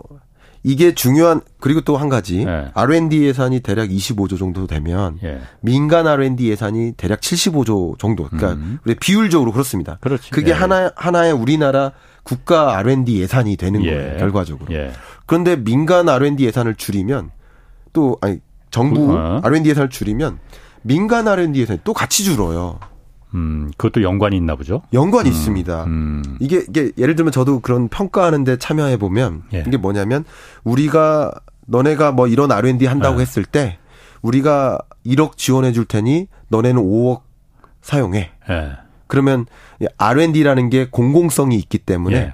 [0.63, 2.71] 이게 중요한 그리고 또 한 가지 예.
[2.73, 5.41] R&D 예산이 대략 25조 정도 되면 예.
[5.61, 8.25] 민간 R&D 예산이 대략 75조 정도.
[8.25, 8.77] 그러니까 음.
[8.99, 9.97] 비율적으로 그렇습니다.
[10.01, 10.29] 그렇지.
[10.31, 10.53] 그게 예.
[10.53, 11.93] 하나 하나의 우리나라
[12.23, 13.91] 국가 R&D 예산이 되는 예.
[13.91, 14.17] 거예요.
[14.17, 14.73] 결과적으로.
[14.75, 14.91] 예.
[15.25, 17.31] 그런데 민간 R&D 예산을 줄이면
[17.93, 18.39] 또 아니
[18.69, 19.41] 정부 어.
[19.43, 20.39] R&D 예산을 줄이면
[20.83, 22.79] 민간 R&D 예산이 또 같이 줄어요.
[23.33, 24.81] 음, 그것도 연관이 있나 보죠?
[24.93, 25.83] 연관이 음, 있습니다.
[25.85, 26.37] 음.
[26.39, 29.63] 이게, 이게, 예를 들면 저도 그런 평가하는데 참여해 보면, 예.
[29.65, 30.25] 이게 뭐냐면,
[30.63, 31.31] 우리가,
[31.67, 33.21] 너네가 뭐 이런 R&D 한다고 예.
[33.21, 33.77] 했을 때,
[34.21, 37.21] 우리가 1억 지원해 줄 테니, 너네는 5억
[37.81, 38.31] 사용해.
[38.49, 38.71] 예.
[39.07, 39.45] 그러면
[39.97, 42.33] R&D라는 게 공공성이 있기 때문에, 예.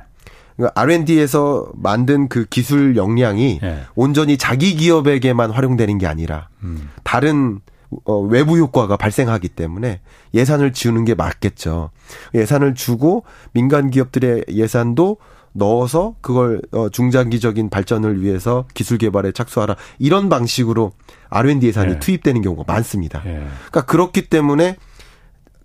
[0.56, 3.82] 그러니까 R&D에서 만든 그 기술 역량이 예.
[3.94, 6.90] 온전히 자기 기업에게만 활용되는 게 아니라, 음.
[7.04, 7.60] 다른
[8.06, 10.02] 어, 외부 효과가 발생하기 때문에
[10.34, 11.92] 예산을 지우는 게 맞겠죠.
[12.34, 13.24] 예산을 주고
[13.54, 15.18] 민간 기업들의 예산도
[15.54, 20.92] 넣어서 그걸 어, 중장기적인 발전을 위해서 기술 개발에 착수하라 이런 방식으로
[21.30, 22.00] R&D 예산이 네.
[22.00, 23.22] 투입되는 경우가 많습니다.
[23.24, 23.48] 네.
[23.70, 24.76] 그러니까 그렇기 때문에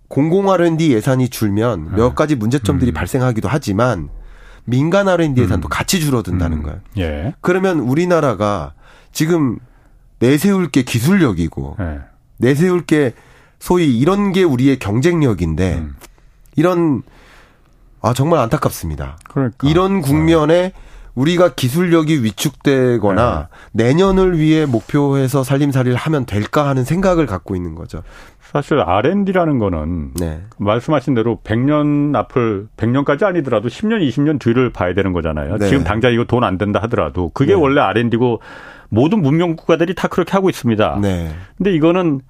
[0.07, 1.97] 공공 R&D 예산이 줄면 네.
[1.97, 2.93] 몇 가지 문제점들이 음.
[2.93, 4.09] 발생하기도 하지만
[4.65, 5.69] 민간 R&D 예산도 음.
[5.69, 6.63] 같이 줄어든다는 음.
[6.63, 6.79] 거예요.
[6.97, 7.33] 예.
[7.41, 8.73] 그러면 우리나라가
[9.11, 9.59] 지금
[10.19, 11.99] 내세울 게 기술력이고 예.
[12.43, 13.13] 내세울 게
[13.59, 15.95] 소위 이런 게 우리의 경쟁력인데 음.
[16.55, 17.01] 이런
[18.01, 19.17] 아 정말 안타깝습니다.
[19.29, 19.67] 그러니까.
[19.67, 20.73] 이런 국면에
[21.15, 23.83] 우리가 기술력이 위축되거나 네.
[23.85, 28.01] 내년을 위해 목표해서 살림살이를 하면 될까 하는 생각을 갖고 있는 거죠.
[28.41, 30.41] 사실 R&D라는 거는 네.
[30.57, 35.57] 말씀하신 대로 100년 앞을 100년까지 아니더라도 10년, 20년 뒤를 봐야 되는 거잖아요.
[35.57, 35.69] 네.
[35.69, 37.59] 지금 당장 이거 돈 안 된다 하더라도 그게 네.
[37.59, 38.41] 원래 R&D고
[38.89, 40.99] 모든 문명 국가들이 다 그렇게 하고 있습니다.
[41.01, 41.33] 네.
[41.57, 42.21] 근데 이거는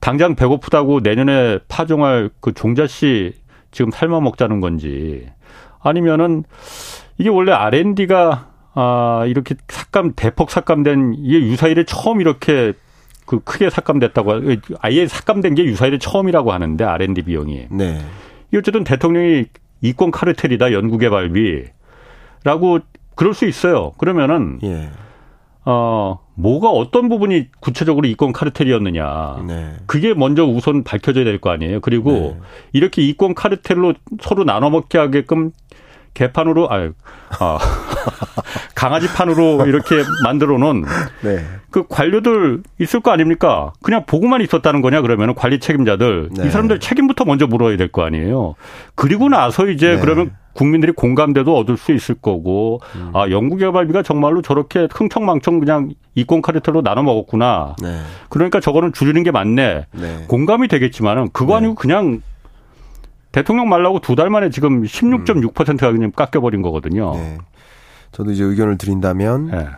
[0.00, 3.34] 당장 배고프다고 내년에 파종할 그 종자씨
[3.70, 5.28] 지금 삶아 먹자는 건지
[5.80, 6.44] 아니면은
[7.18, 12.74] 이게 원래 R&D가 아 이렇게 삭감 대폭 삭감된 이게 유사일에 처음 이렇게
[13.24, 14.32] 그 크게 삭감됐다고
[14.80, 17.68] 아예 삭감된 게 유사일에 처음이라고 하는데 R&D 비용이.
[17.70, 18.00] 네.
[18.52, 19.46] 이 어쨌든 대통령이
[19.80, 21.70] 이권 카르텔이다 연구개발비라고
[23.14, 23.92] 그럴 수 있어요.
[23.98, 24.90] 그러면은 예.
[25.64, 29.44] 어, 뭐가 어떤 부분이 구체적으로 이권 카르텔이었느냐.
[29.46, 29.72] 네.
[29.86, 31.80] 그게 먼저 우선 밝혀져야 될 거 아니에요.
[31.80, 32.36] 그리고 네.
[32.72, 35.50] 이렇게 이권 카르텔로 서로 나눠 먹게 하게끔
[36.14, 36.90] 개판으로, 아,
[37.40, 37.58] 아
[38.74, 40.84] 강아지 판으로 이렇게 만들어 놓은
[41.22, 41.44] 네.
[41.70, 43.72] 그 관료들 있을 거 아닙니까?
[43.82, 46.50] 그냥 보고만 있었다는 거냐 그러면 관리 책임자들 이 네.
[46.50, 48.54] 사람들 책임부터 먼저 물어야 될 거 아니에요.
[48.94, 50.00] 그리고 나서 이제 네.
[50.00, 53.10] 그러면 국민들이 공감대도 얻을 수 있을 거고 음.
[53.14, 57.76] 아 연구개발비가 정말로 저렇게 흥청망청 그냥 이권 카르텔로 나눠 먹었구나.
[57.82, 58.00] 네.
[58.30, 59.86] 그러니까 저거는 줄이는 게 맞네.
[59.92, 60.24] 네.
[60.28, 61.58] 공감이 되겠지만은 그거 네.
[61.58, 62.22] 아니고 그냥
[63.32, 67.12] 대통령 말라고 두 달 만에 지금 16.6%가 그냥 깎여버린 거거든요.
[67.14, 67.38] 네.
[68.16, 69.68] 저도 이제 의견을 드린다면 네.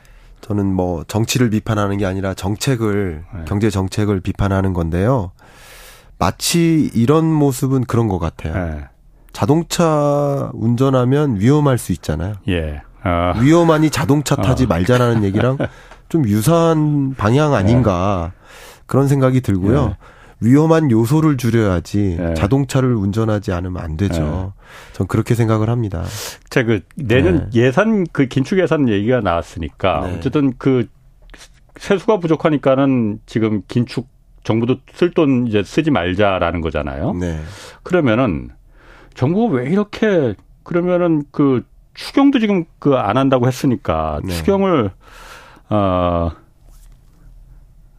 [0.42, 3.40] 저는 뭐 정치를 비판하는 게 아니라 정책을 네.
[3.46, 5.32] 경제 정책을 비판하는 건데요.
[6.18, 8.54] 마치 이런 모습은 그런 것 같아요.
[8.54, 8.84] 네.
[9.32, 12.34] 자동차 운전하면 위험할 수 있잖아요.
[12.46, 12.82] 예.
[13.02, 13.34] 아.
[13.40, 14.66] 위험하니 자동차 타지 아.
[14.68, 15.58] 말자라는 얘기랑
[16.08, 18.30] 좀 유사한 방향 아닌가
[18.86, 19.96] 그런 생각이 들고요.
[20.42, 20.46] 예.
[20.46, 22.34] 위험한 요소를 줄여야지 예.
[22.34, 24.52] 자동차를 운전하지 않으면 안 되죠.
[24.54, 24.62] 예.
[24.92, 26.04] 전 그렇게 생각을 합니다.
[26.50, 27.62] 자, 그 내년 네.
[27.62, 30.16] 예산 그 긴축 예산 얘기가 나왔으니까 네.
[30.16, 30.86] 어쨌든 그
[31.76, 34.08] 세수가 부족하니까는 지금 긴축
[34.44, 37.12] 정부도 쓸 돈 이제 쓰지 말자라는 거잖아요.
[37.14, 37.40] 네.
[37.82, 38.50] 그러면은
[39.14, 41.64] 정부가 왜 이렇게 그러면은 그
[41.94, 44.32] 추경도 지금 그 안 한다고 했으니까 네.
[44.32, 44.90] 추경을
[45.70, 46.30] 어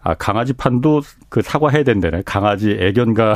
[0.10, 2.24] 아, 강아지 판도 그 사과해야 된다네.
[2.26, 3.36] 강아지 애견가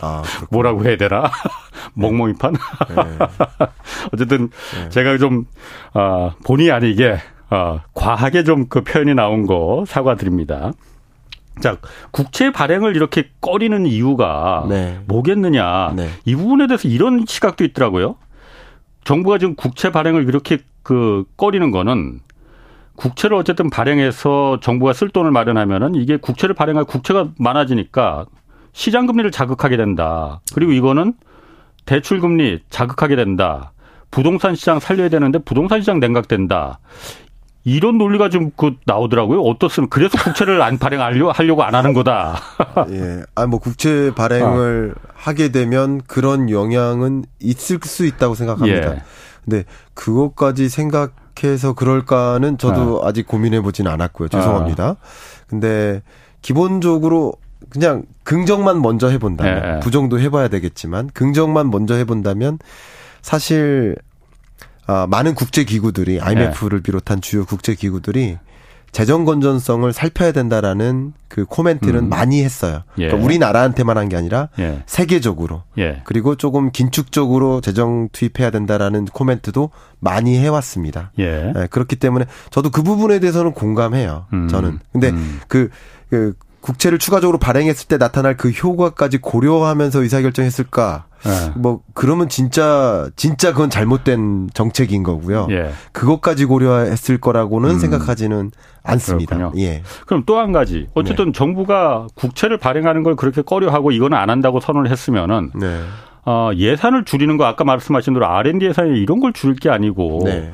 [0.00, 1.30] 아, 뭐라고 해야 되나?
[1.94, 2.54] 멍멍이 판?
[2.54, 3.18] 네.
[4.14, 4.88] 어쨌든 네.
[4.88, 5.44] 제가 좀,
[5.92, 7.18] 아, 본의 아니게,
[7.50, 10.72] 아, 과하게 좀 그 표현이 나온 거 사과드립니다.
[11.60, 11.76] 자,
[12.12, 15.00] 국채 발행을 이렇게 꺼리는 이유가 네.
[15.06, 15.92] 뭐겠느냐.
[15.94, 16.08] 네.
[16.24, 18.16] 이 부분에 대해서 이런 시각도 있더라고요.
[19.04, 22.20] 정부가 지금 국채 발행을 이렇게 그 꺼리는 거는
[22.96, 28.26] 국채를 어쨌든 발행해서 정부가 쓸 돈을 마련하면은 이게 국채를 발행할 국채가 많아지니까
[28.72, 30.40] 시장 금리를 자극하게 된다.
[30.54, 31.14] 그리고 이거는
[31.84, 33.72] 대출 금리 자극하게 된다.
[34.10, 36.78] 부동산 시장 살려야 되는데 부동산 시장 냉각된다.
[37.64, 39.40] 이런 논리가 좀 그 나오더라고요.
[39.40, 39.94] 어떻습니까?
[39.94, 42.40] 그래서 국채를 안 발행하려고 하려고 안 하는 거다.
[42.90, 43.22] 예.
[43.34, 45.10] 아, 뭐 국채 발행을 어.
[45.14, 48.94] 하게 되면 그런 영향은 있을 수 있다고 생각합니다.
[48.96, 49.02] 예.
[49.44, 49.64] 근데
[49.94, 51.14] 그것까지 생각
[51.44, 53.08] 해서 그럴까는 저도 어.
[53.08, 54.28] 아직 고민해 보진 않았고요.
[54.28, 54.90] 죄송합니다.
[54.90, 54.96] 어.
[55.46, 56.02] 근데
[56.40, 57.34] 기본적으로
[57.70, 59.80] 그냥 긍정만 먼저 해본다면 예.
[59.80, 62.58] 부정도 해봐야 되겠지만 긍정만 먼저 해본다면
[63.22, 63.96] 사실
[64.86, 66.82] 아, 많은 국제 기구들이 IMF를 네.
[66.82, 68.38] 비롯한 주요 국제 기구들이
[68.92, 72.08] 재정 건전성을 살펴야 된다라는 그 코멘트는 음.
[72.10, 72.82] 많이 했어요.
[72.98, 73.06] 예.
[73.06, 74.82] 그러니까 우리나라한테만 한 게 아니라 예.
[74.84, 76.02] 세계적으로 예.
[76.04, 81.12] 그리고 조금 긴축적으로 재정 투입해야 된다라는 코멘트도 많이 해왔습니다.
[81.18, 81.52] 예.
[81.54, 84.26] 네, 그렇기 때문에 저도 그 부분에 대해서는 공감해요.
[84.34, 84.48] 음.
[84.48, 85.40] 저는 근데 음.
[85.48, 85.70] 그,
[86.10, 91.04] 그 국채를 추가적으로 발행했을 때 나타날 그 효과까지 고려하면서 의사결정했을까?
[91.24, 91.52] 네.
[91.56, 95.48] 뭐 그러면 진짜 진짜 그건 잘못된 정책인 거고요.
[95.50, 95.72] 예.
[95.92, 97.78] 그것까지 고려했을 거라고는 음.
[97.78, 98.50] 생각하지는
[98.82, 99.36] 않습니다.
[99.36, 99.62] 그렇군요.
[99.62, 99.82] 예.
[100.06, 100.86] 그럼 또 한 가지.
[100.94, 101.32] 어쨌든 네.
[101.32, 105.80] 정부가 국채를 발행하는 걸 그렇게 꺼려하고 이거는 안 한다고 선언을 했으면은 네.
[106.24, 110.52] 어, 예산을 줄이는 거 아까 말씀하신 대로 R&D 예산이 이런 걸 줄일 게 아니고 네.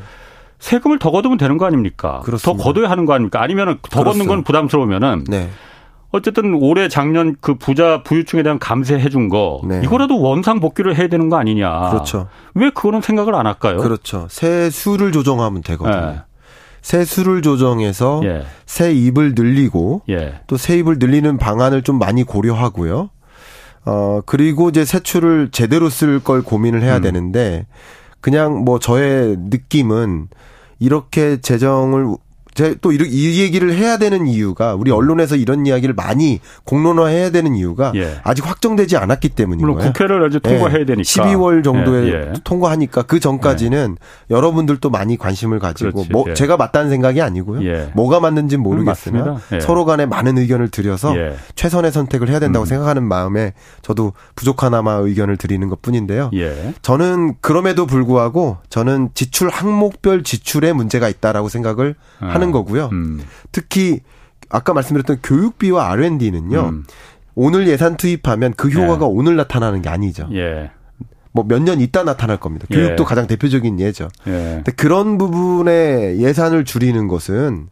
[0.58, 2.20] 세금을 더 걷으면 되는 거 아닙니까?
[2.24, 2.62] 그렇습니다.
[2.62, 3.40] 더 걷어야 하는 거 아닙니까?
[3.42, 5.48] 아니면은 더 걷는 건 부담스러우면은 네.
[6.10, 9.82] 어쨌든 올해 작년 그 부자 부유층에 대한 감세해 준 거, 네.
[9.84, 11.90] 이거라도 원상 복귀를 해야 되는 거 아니냐.
[11.90, 12.28] 그렇죠.
[12.54, 13.76] 왜 그거는 생각을 안 할까요?
[13.78, 14.26] 그렇죠.
[14.30, 16.06] 세수를 조정하면 되거든요.
[16.06, 16.20] 네.
[16.80, 18.44] 세수를 조정해서 예.
[18.64, 20.40] 세입을 늘리고 예.
[20.46, 23.10] 또 세입을 늘리는 방안을 좀 많이 고려하고요.
[23.84, 27.02] 어 그리고 이제 세출을 제대로 쓸 걸 고민을 해야 음.
[27.02, 27.66] 되는데
[28.20, 30.28] 그냥 뭐 저의 느낌은
[30.78, 32.14] 이렇게 재정을
[32.80, 38.16] 또 이 얘기를 해야 되는 이유가 우리 언론에서 이런 이야기를 많이 공론화해야 되는 이유가 예.
[38.22, 39.92] 아직 확정되지 않았기 때문인 물론 거예요.
[39.92, 40.84] 국회를 아직 통과해야 예.
[40.84, 42.12] 되니까 12월 정도에 예.
[42.12, 42.32] 예.
[42.44, 44.34] 통과하니까 그 전까지는 예.
[44.34, 46.12] 여러분들도 많이 관심을 가지고 그렇지.
[46.12, 46.34] 뭐 예.
[46.34, 47.88] 제가 맞다는 생각이 아니고요.
[47.94, 51.14] 뭐가 맞는지 는 모르겠으나 서로 간에 많은 의견을 들여서
[51.54, 52.66] 최선의 선택을 해야 된다고 음.
[52.66, 53.52] 생각하는 마음에
[53.82, 56.30] 저도 부족하나마 의견을 드리는 것뿐인데요.
[56.82, 62.26] 저는 그럼에도 불구하고 저는 지출 항목별 지출에 문제가 있다라고 생각을 아.
[62.28, 62.88] 하는 하는 거고요.
[62.92, 63.20] 음.
[63.52, 64.00] 특히
[64.48, 66.60] 아까 말씀드렸던 교육비와 R&D는요.
[66.60, 66.84] 음.
[67.34, 69.08] 오늘 예산 투입하면 그 효과가 예.
[69.10, 70.28] 오늘 나타나는 게 아니죠.
[70.32, 70.70] 예.
[71.32, 72.66] 뭐몇 년 있다 나타날 겁니다.
[72.70, 73.06] 교육도 예.
[73.06, 74.08] 가장 대표적인 예죠.
[74.26, 74.30] 예.
[74.56, 77.68] 근데 그런 부분에 예산을 줄이는 것은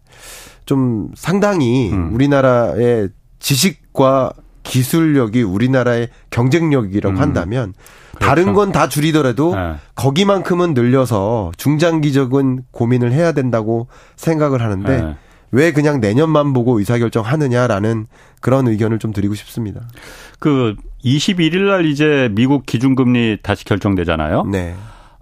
[0.67, 2.15] 좀 상당히 음.
[2.15, 3.09] 우리나라의
[3.41, 4.33] 지식과
[4.67, 7.21] 기술력이 우리나라의 경쟁력이라고 음.
[7.21, 7.75] 한다면
[8.15, 8.27] 그렇죠.
[8.27, 9.75] 다른 건 다 줄이더라도 네.
[9.95, 15.17] 거기만큼은 늘려서 중장기적인 고민을 해야 된다고 생각을 하는데 네.
[15.53, 18.07] 왜 그냥 내년만 보고 의사결정 하느냐라는
[18.41, 19.83] 그런 의견을 좀 드리고 싶습니다.
[20.39, 24.45] 그 21일 날 이제 미국 기준금리 다시 결정되잖아요.
[24.45, 24.75] 네.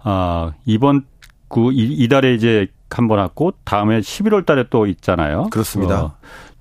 [0.03, 1.03] 아, 이번
[1.47, 5.47] 그 이달에 이제 한번 왔고 다음에 11월 달에 또 있잖아요.
[5.51, 6.01] 그렇습니다.
[6.03, 6.15] 어,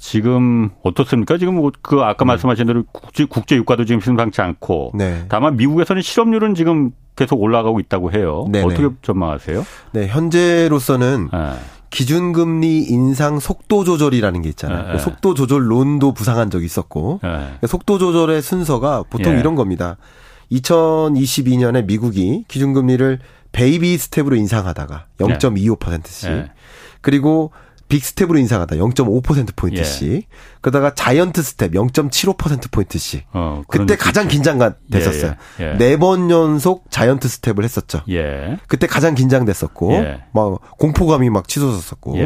[0.07, 1.39] 지금 어떻습니까?
[1.39, 2.27] 지금 뭐그 아까 네.
[2.27, 5.25] 말씀하신 대로 국제 국제 유가도 지금 심상치 않고 네.
[5.31, 8.47] 다만 미국에서는 실업률은 지금 계속 올라가고 있다고 해요.
[8.53, 8.67] 네네.
[8.67, 9.65] 어떻게 전망하세요?
[9.93, 11.39] 네, 현재로서는 네.
[11.89, 14.89] 기준금리 인상 속도 조절이라는 게 있잖아요.
[14.89, 14.93] 네.
[14.93, 17.31] 그 속도 조절론도 부상한 적이 있었고 네.
[17.31, 19.39] 그러니까 속도 조절의 순서가 보통 예.
[19.39, 19.97] 이런 겁니다.
[20.53, 23.21] 2022년에 미국이 기준금리를
[23.53, 26.51] baby step으로 인상하다가 0.25%씩
[27.01, 27.53] 그리고
[27.89, 30.13] big step으로 인상하다 0.5%포인트씩.
[30.13, 30.23] 예.
[30.61, 33.27] 그러다가 giant step 0.75%포인트씩.
[33.33, 35.35] 어, 그때 가장 긴장감 됐었어요.
[35.61, 35.69] 예, 예.
[35.73, 35.75] 예.
[35.75, 38.01] 네번 연속 giant step을 했었죠.
[38.09, 38.59] 예.
[38.69, 40.25] 그때 가장 긴장됐었고, 예.
[40.33, 42.17] 막 공포감이 막 치솟았었고.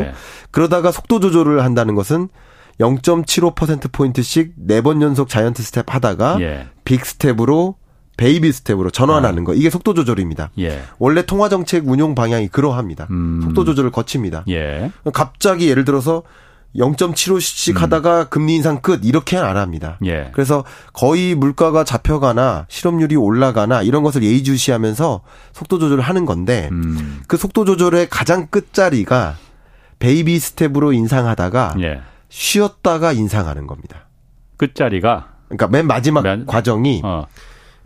[0.50, 2.28] 그러다가 속도 조절을 한다는 것은
[2.80, 6.38] 0.75%포인트씩 네 번 연속 giant step 하다가
[6.84, 7.76] big step으로
[8.18, 9.44] baby step으로 전환하는 아.
[9.46, 10.50] 거 이게 속도 조절입니다.
[10.58, 10.82] 예.
[10.98, 13.06] 원래 통화 정책 운용 방향이 그러합니다.
[13.10, 13.40] 음.
[13.42, 14.44] 속도 조절을 거칩니다.
[14.50, 14.90] 예.
[15.14, 16.24] 갑자기 예를 들어서
[16.76, 17.82] 0.75씩 음.
[17.82, 19.98] 하다가 금리 인상 끝 이렇게는 안 합니다.
[20.04, 20.30] 예.
[20.32, 27.22] 그래서 거의 물가가 잡혀가나 실업률이 올라가나 이런 것을 예의주시하면서 속도 조절을 하는 건데 음.
[27.28, 29.36] 그 속도 조절의 가장 끝자리가
[30.00, 32.00] baby step으로 인상하다가 예.
[32.28, 34.06] 쉬었다가 인상하는 겁니다.
[34.56, 37.26] 끝자리가 그러니까 맨 마지막 맨, 과정이 어.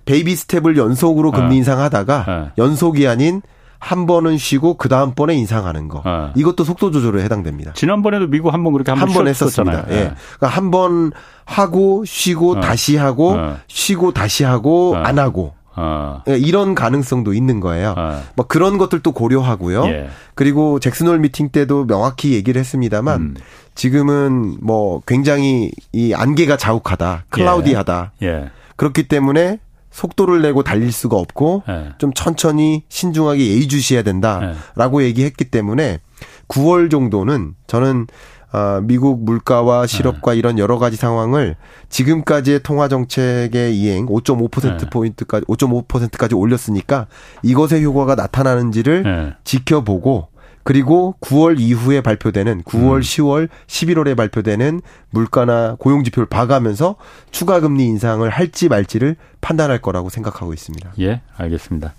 [0.04, 1.58] baby step을 연속으로 금리 어.
[1.58, 2.50] 인상하다가 어.
[2.58, 3.42] 연속이 아닌
[3.78, 6.02] 한 번은 쉬고 그 다음 번에 인상하는 거.
[6.04, 6.32] 어.
[6.36, 7.72] 이것도 속도 조절에 해당됩니다.
[7.74, 9.86] 지난번에도 미국 한 번 그렇게 한번 했었습니다.
[9.88, 9.94] 예.
[9.94, 10.14] 네.
[10.38, 11.10] 그러니까 한 번
[11.44, 12.60] 하고 쉬고 어.
[12.60, 13.56] 다시 하고 어.
[13.66, 14.98] 쉬고 다시 하고 어.
[14.98, 15.54] 안 하고.
[15.74, 16.22] 어.
[16.28, 17.94] 예, 이런 가능성도 있는 거예요.
[17.96, 18.22] 어.
[18.36, 19.84] 뭐 그런 것들도 고려하고요.
[19.86, 20.08] 예.
[20.34, 23.34] 그리고 잭슨홀 미팅 때도 명확히 얘기를 했습니다만 음.
[23.74, 28.12] 지금은 뭐 굉장히 이 안개가 자욱하다, 클라우디하다.
[28.22, 28.26] 예.
[28.26, 28.50] 예.
[28.76, 29.58] 그렇기 때문에
[29.92, 31.90] 속도를 내고 달릴 수가 없고 네.
[31.98, 35.06] 좀 천천히 신중하게 예의주시해야 된다라고 네.
[35.06, 36.00] 얘기했기 때문에
[36.48, 38.06] 9월 정도는 저는
[38.54, 40.38] 아, 미국 물가와 실업과 네.
[40.38, 41.56] 이런 여러 가지 상황을
[41.88, 47.06] 지금까지의 통화 정책의 이행 5.5% 포인트까지 5.5%까지 올렸으니까
[47.42, 50.28] 이것의 효과가 나타나는지를 지켜보고
[50.64, 53.00] 그리고 9월 이후에 발표되는 9월, 음.
[53.00, 56.96] 10월, 11월에 발표되는 물가나 고용 지표를 봐가면서
[57.30, 60.92] 추가 금리 인상을 할지 말지를 판단할 거라고 생각하고 있습니다.
[61.00, 61.94] 예, 알겠습니다.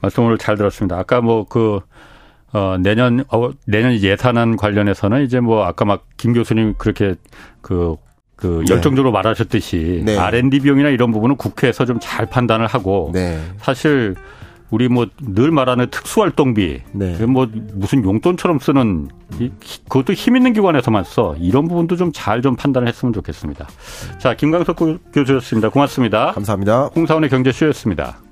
[0.00, 0.98] 말씀 오늘 잘 들었습니다.
[0.98, 1.80] 아까 뭐그
[2.52, 7.16] 어, 내년, 어, 내년 예산안 관련해서는 이제 뭐 아까 막 김 교수님 그렇게
[7.60, 7.96] 그,
[8.36, 8.74] 그 네.
[8.74, 9.14] 열정적으로 네.
[9.14, 10.16] 말하셨듯이 네.
[10.16, 13.40] R&D 비용이나 이런 부분은 국회에서 좀 잘 판단을 하고 네.
[13.58, 14.14] 사실
[14.70, 17.26] 우리 뭐 늘 말하는 특수활동비, 네.
[17.26, 19.08] 뭐 무슨 용돈처럼 쓰는
[19.88, 23.68] 그것도 힘 있는 기관에서만 써 이런 부분도 좀 잘좀 좀 판단을 했으면 좋겠습니다.
[24.18, 24.76] 자 김광석
[25.12, 25.68] 교수였습니다.
[25.70, 26.32] 고맙습니다.
[26.32, 26.90] 감사합니다.
[26.94, 28.23] 홍사원의 경제쇼였습니다.